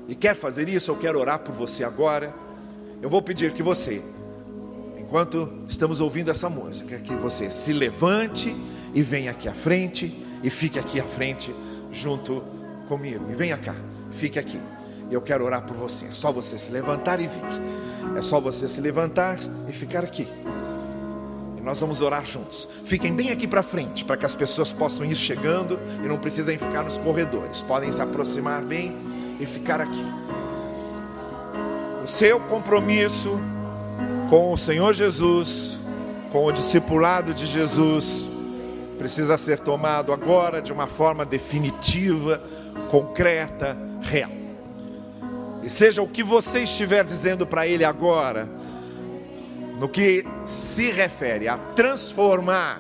E 0.08 0.16
quer 0.16 0.36
fazer 0.36 0.68
isso? 0.68 0.90
Eu 0.90 0.96
quero 0.96 1.20
orar 1.20 1.40
por 1.40 1.54
você 1.54 1.84
agora. 1.84 2.34
Eu 3.02 3.10
vou 3.10 3.22
pedir 3.22 3.54
que 3.54 3.62
você, 3.62 4.02
enquanto 5.10 5.52
estamos 5.68 6.02
ouvindo 6.02 6.30
essa 6.30 6.48
música, 6.48 7.00
que 7.00 7.16
você 7.16 7.50
se 7.50 7.74
levante 7.74 8.56
e 8.94 9.02
venha 9.02 9.32
aqui 9.32 9.50
à 9.50 9.54
frente 9.54 10.16
e 10.44 10.52
fique 10.52 10.78
aqui 10.78 11.00
à 11.00 11.04
frente 11.04 11.52
junto 11.92 12.44
comigo. 12.88 13.26
E 13.32 13.34
venha 13.34 13.58
cá, 13.58 13.76
fique 14.12 14.38
aqui. 14.38 14.62
Eu 15.10 15.20
quero 15.20 15.44
orar 15.44 15.64
por 15.64 15.76
você. 15.76 16.06
É 16.06 16.14
só 16.14 16.32
você 16.32 16.60
se 16.60 16.72
levantar 16.72 17.20
e 17.20 17.24
vir. 17.24 18.16
É 18.16 18.22
só 18.22 18.40
você 18.40 18.68
se 18.68 18.80
levantar 18.82 19.40
e 19.68 19.72
ficar 19.72 20.04
aqui. 20.04 20.28
E 21.58 21.62
nós 21.62 21.80
vamos 21.80 22.02
orar 22.02 22.24
juntos. 22.24 22.70
Fiquem 22.86 23.12
bem 23.12 23.32
aqui 23.32 23.48
para 23.48 23.64
frente, 23.64 24.06
para 24.06 24.16
que 24.16 24.28
as 24.28 24.36
pessoas 24.36 24.72
possam 24.72 25.08
ir 25.08 25.16
chegando 25.16 25.80
e 26.04 26.08
não 26.08 26.20
precisem 26.20 26.56
ficar 26.56 26.84
nos 26.84 27.00
corredores. 27.00 27.64
Podem 27.64 27.92
se 27.92 28.00
aproximar 28.00 28.62
bem 28.62 28.96
e 29.40 29.46
ficar 29.48 29.82
aqui. 29.82 30.06
O 32.04 32.08
seu 32.08 32.40
compromisso 32.42 33.40
com 34.30 34.54
o 34.54 34.58
Senhor 34.58 34.94
Jesus, 34.94 35.78
com 36.32 36.46
o 36.46 36.52
discipulado 36.52 37.34
de 37.34 37.48
Jesus, 37.48 38.30
precisa 38.98 39.38
ser 39.40 39.60
tomado 39.60 40.14
agora 40.14 40.62
de 40.62 40.72
uma 40.72 40.86
forma 40.86 41.26
definitiva, 41.26 42.42
concreta, 42.92 43.76
real. 44.02 44.30
E 45.64 45.70
seja 45.70 46.04
o 46.04 46.08
que 46.08 46.24
você 46.24 46.60
estiver 46.60 47.04
dizendo 47.04 47.48
para 47.48 47.66
ele 47.66 47.84
agora, 47.84 48.48
no 49.80 49.90
que 49.90 50.24
se 50.46 50.92
refere 50.92 51.48
a 51.48 51.58
transformar 51.58 52.80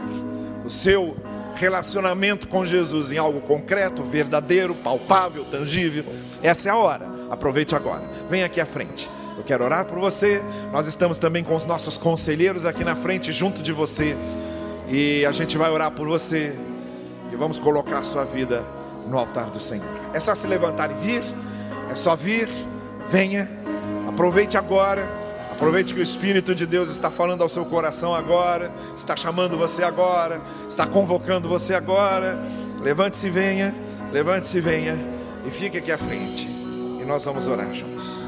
o 0.64 0.70
seu 0.70 1.18
relacionamento 1.56 2.48
com 2.48 2.64
Jesus 2.64 3.12
em 3.12 3.18
algo 3.18 3.42
concreto, 3.42 4.04
verdadeiro, 4.04 4.76
palpável, 4.76 5.46
tangível, 5.46 6.06
essa 6.44 6.70
é 6.70 6.72
a 6.72 6.78
hora. 6.78 7.08
Aproveite 7.30 7.76
agora. 7.76 8.04
Venha 8.30 8.46
aqui 8.46 8.62
à 8.62 8.66
frente. 8.66 9.10
Eu 9.40 9.46
quero 9.46 9.64
orar 9.64 9.86
por 9.86 9.98
você. 9.98 10.44
Nós 10.70 10.86
estamos 10.86 11.18
também 11.18 11.46
com 11.46 11.56
os 11.56 11.66
nossos 11.66 11.98
conselheiros 11.98 12.66
aqui 12.66 12.84
na 12.84 12.94
frente, 12.94 13.32
junto 13.32 13.64
de 13.64 13.72
você. 13.72 14.14
E 14.90 15.26
a 15.26 15.32
gente 15.32 15.58
vai 15.58 15.72
orar 15.72 15.92
por 15.92 16.06
você. 16.06 16.54
E 17.32 17.36
vamos 17.38 17.58
colocar 17.58 18.00
a 18.00 18.04
sua 18.04 18.26
vida 18.26 18.66
no 19.08 19.18
altar 19.18 19.46
do 19.50 19.62
Senhor. 19.62 19.88
É 20.14 20.20
só 20.20 20.36
se 20.36 20.46
levantar 20.46 20.92
e 20.92 20.94
vir. 20.96 21.24
É 21.90 21.96
só 21.96 22.18
vir. 22.18 22.50
Venha. 23.10 23.50
Aproveite 24.10 24.58
agora. 24.58 25.08
Aproveite 25.54 25.94
que 25.94 26.02
o 26.02 26.04
Espírito 26.04 26.54
de 26.54 26.66
Deus 26.66 26.92
está 26.92 27.10
falando 27.10 27.42
ao 27.42 27.48
seu 27.48 27.64
coração 27.64 28.14
agora. 28.14 28.70
Está 28.98 29.16
chamando 29.16 29.58
você 29.58 29.84
agora. 29.84 30.42
Está 30.68 30.86
convocando 30.86 31.48
você 31.48 31.74
agora. 31.74 32.38
Levante-se 32.82 33.28
e 33.28 33.30
venha. 33.30 33.74
Levante-se 34.12 34.58
e 34.58 34.62
venha. 34.62 34.98
E 35.48 35.50
fique 35.50 35.78
aqui 35.78 35.94
à 35.94 35.98
frente. 35.98 36.46
E 36.46 37.06
nós 37.08 37.24
vamos 37.24 37.48
orar 37.48 37.74
juntos. 37.74 38.19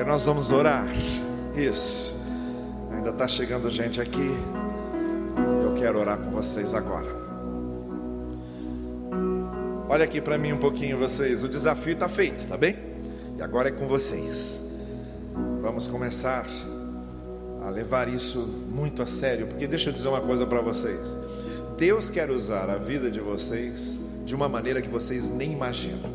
Olha, 0.00 0.12
nós 0.12 0.24
vamos 0.24 0.50
orar. 0.50 0.86
Isso. 1.54 2.14
Ainda 2.90 3.10
está 3.10 3.28
chegando 3.28 3.68
gente 3.68 4.00
aqui. 4.00 4.34
Eu 5.62 5.74
quero 5.74 5.98
orar 5.98 6.16
com 6.16 6.30
vocês 6.30 6.72
agora. 6.72 7.06
Olha 9.90 10.04
aqui 10.04 10.18
para 10.18 10.38
mim 10.38 10.54
um 10.54 10.56
pouquinho, 10.56 10.96
vocês. 10.96 11.42
O 11.42 11.48
desafio 11.48 11.92
está 11.92 12.08
feito, 12.08 12.48
tá 12.48 12.56
bem? 12.56 12.76
E 13.36 13.42
agora 13.42 13.68
é 13.68 13.72
com 13.72 13.86
vocês. 13.86 14.58
Vamos 15.60 15.86
começar 15.86 16.46
a 17.60 17.68
levar 17.68 18.08
isso 18.08 18.38
muito 18.38 19.02
a 19.02 19.06
sério, 19.06 19.48
porque 19.48 19.66
deixa 19.66 19.90
eu 19.90 19.92
dizer 19.92 20.08
uma 20.08 20.22
coisa 20.22 20.46
para 20.46 20.62
vocês. 20.62 21.14
Deus 21.76 22.08
quer 22.08 22.30
usar 22.30 22.70
a 22.70 22.76
vida 22.76 23.10
de 23.10 23.20
vocês 23.20 23.98
de 24.24 24.34
uma 24.34 24.48
maneira 24.48 24.80
que 24.80 24.88
vocês 24.88 25.28
nem 25.28 25.52
imaginam. 25.52 26.10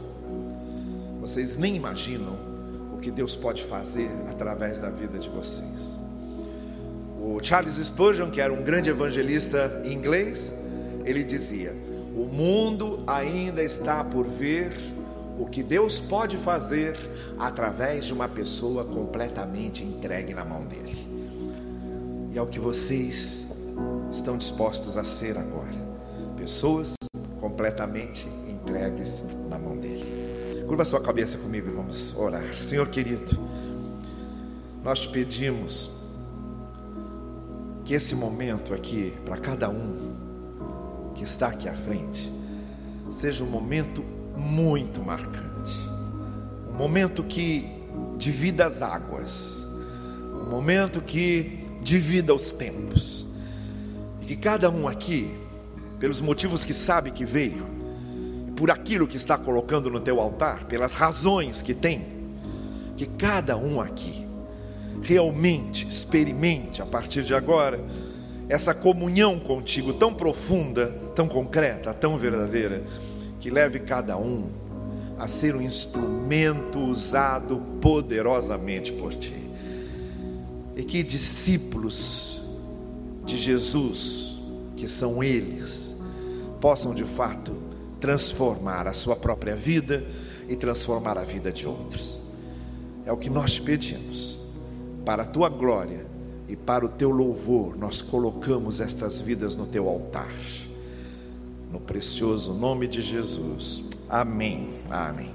Vocês 1.21 1.55
nem 1.55 1.75
imaginam 1.75 2.44
o 2.95 2.97
que 2.97 3.11
Deus 3.11 3.35
pode 3.35 3.63
fazer 3.63 4.09
através 4.29 4.79
da 4.79 4.89
vida 4.89 5.19
de 5.19 5.29
vocês. 5.29 5.99
O 7.19 7.43
Charles 7.43 7.75
Spurgeon, 7.75 8.31
que 8.31 8.39
era 8.39 8.53
um 8.53 8.63
grande 8.63 8.89
evangelista 8.89 9.83
inglês, 9.85 10.51
ele 11.03 11.23
dizia: 11.23 11.73
O 12.15 12.23
mundo 12.23 13.03
ainda 13.05 13.61
está 13.61 14.03
por 14.03 14.25
ver 14.25 14.71
o 15.37 15.45
que 15.45 15.61
Deus 15.61 15.99
pode 15.99 16.37
fazer 16.37 16.97
através 17.37 18.05
de 18.05 18.13
uma 18.13 18.29
pessoa 18.29 18.85
completamente 18.85 19.83
entregue 19.83 20.33
na 20.33 20.45
mão 20.45 20.65
dele. 20.65 21.05
E 22.31 22.37
é 22.37 22.41
o 22.41 22.47
que 22.47 22.59
vocês 22.59 23.45
estão 24.09 24.37
dispostos 24.37 24.95
a 24.95 25.03
ser 25.03 25.37
agora. 25.37 25.85
Pessoas 26.37 26.93
completamente 27.41 28.25
entregues 28.47 29.23
na 29.49 29.59
mão 29.59 29.75
dele. 29.75 30.14
Curva 30.67 30.83
sua 30.83 30.99
cabeça 30.99 31.37
comigo 31.37 31.67
e 31.67 31.71
vamos 31.71 32.17
orar. 32.17 32.55
Senhor 32.55 32.87
querido, 32.87 33.37
nós 34.83 35.01
te 35.01 35.09
pedimos 35.09 35.91
que 37.85 37.93
esse 37.93 38.15
momento 38.15 38.73
aqui, 38.73 39.13
para 39.23 39.37
cada 39.37 39.69
um 39.69 40.15
que 41.13 41.23
está 41.23 41.49
aqui 41.49 41.69
à 41.69 41.75
frente, 41.75 42.33
seja 43.11 43.43
um 43.43 43.47
momento 43.47 44.03
muito 44.35 45.03
marcante. 45.03 45.71
Um 46.73 46.73
momento 46.73 47.23
que 47.23 47.69
divida 48.17 48.65
as 48.65 48.81
águas. 48.81 49.57
Um 50.33 50.49
momento 50.49 50.99
que 50.99 51.63
divida 51.83 52.33
os 52.33 52.51
tempos. 52.51 53.27
E 54.19 54.25
que 54.25 54.35
cada 54.35 54.71
um 54.71 54.87
aqui, 54.87 55.31
pelos 55.99 56.21
motivos 56.21 56.63
que 56.63 56.73
sabe 56.73 57.11
que 57.11 57.23
veio, 57.23 57.74
por 58.55 58.71
aquilo 58.71 59.07
que 59.07 59.17
está 59.17 59.37
colocando 59.37 59.89
no 59.89 59.99
teu 59.99 60.19
altar, 60.19 60.65
pelas 60.65 60.93
razões 60.93 61.61
que 61.61 61.73
tem, 61.73 62.05
que 62.95 63.05
cada 63.05 63.57
um 63.57 63.81
aqui 63.81 64.25
realmente 65.01 65.87
experimente 65.87 66.81
a 66.81 66.85
partir 66.85 67.23
de 67.23 67.35
agora 67.35 67.79
essa 68.47 68.73
comunhão 68.73 69.39
contigo 69.39 69.93
tão 69.93 70.13
profunda, 70.13 70.87
tão 71.15 71.27
concreta, 71.27 71.93
tão 71.93 72.17
verdadeira 72.17 72.83
que 73.39 73.49
leve 73.49 73.79
cada 73.79 74.17
um 74.17 74.49
a 75.17 75.27
ser 75.27 75.55
um 75.55 75.61
instrumento 75.61 76.79
usado 76.79 77.61
poderosamente 77.81 78.91
por 78.91 79.13
ti. 79.13 79.33
E 80.75 80.83
que 80.83 81.01
discípulos 81.03 82.41
de 83.25 83.37
Jesus, 83.37 84.37
que 84.75 84.87
são 84.87 85.23
eles, 85.23 85.95
possam 86.59 86.93
de 86.93 87.03
fato 87.03 87.64
transformar 87.99 88.87
a 88.87 88.93
sua 88.93 89.15
própria 89.15 89.55
vida 89.55 90.03
e 90.47 90.55
transformar 90.55 91.17
a 91.17 91.23
vida 91.23 91.51
de 91.51 91.67
outros. 91.67 92.17
É 93.05 93.11
o 93.11 93.17
que 93.17 93.29
nós 93.29 93.53
te 93.53 93.61
pedimos, 93.61 94.39
para 95.05 95.23
a 95.23 95.25
tua 95.25 95.49
glória 95.49 96.05
e 96.47 96.55
para 96.55 96.85
o 96.85 96.89
teu 96.89 97.09
louvor, 97.09 97.77
nós 97.77 98.01
colocamos 98.01 98.79
estas 98.79 99.19
vidas 99.19 99.55
no 99.55 99.65
teu 99.65 99.87
altar 99.87 100.29
no 101.75 101.81
precioso 101.81 102.53
nome 102.53 102.87
de 102.87 103.01
Jesus. 103.01 103.89
Amém. 104.09 104.69
Amém. 104.89 105.29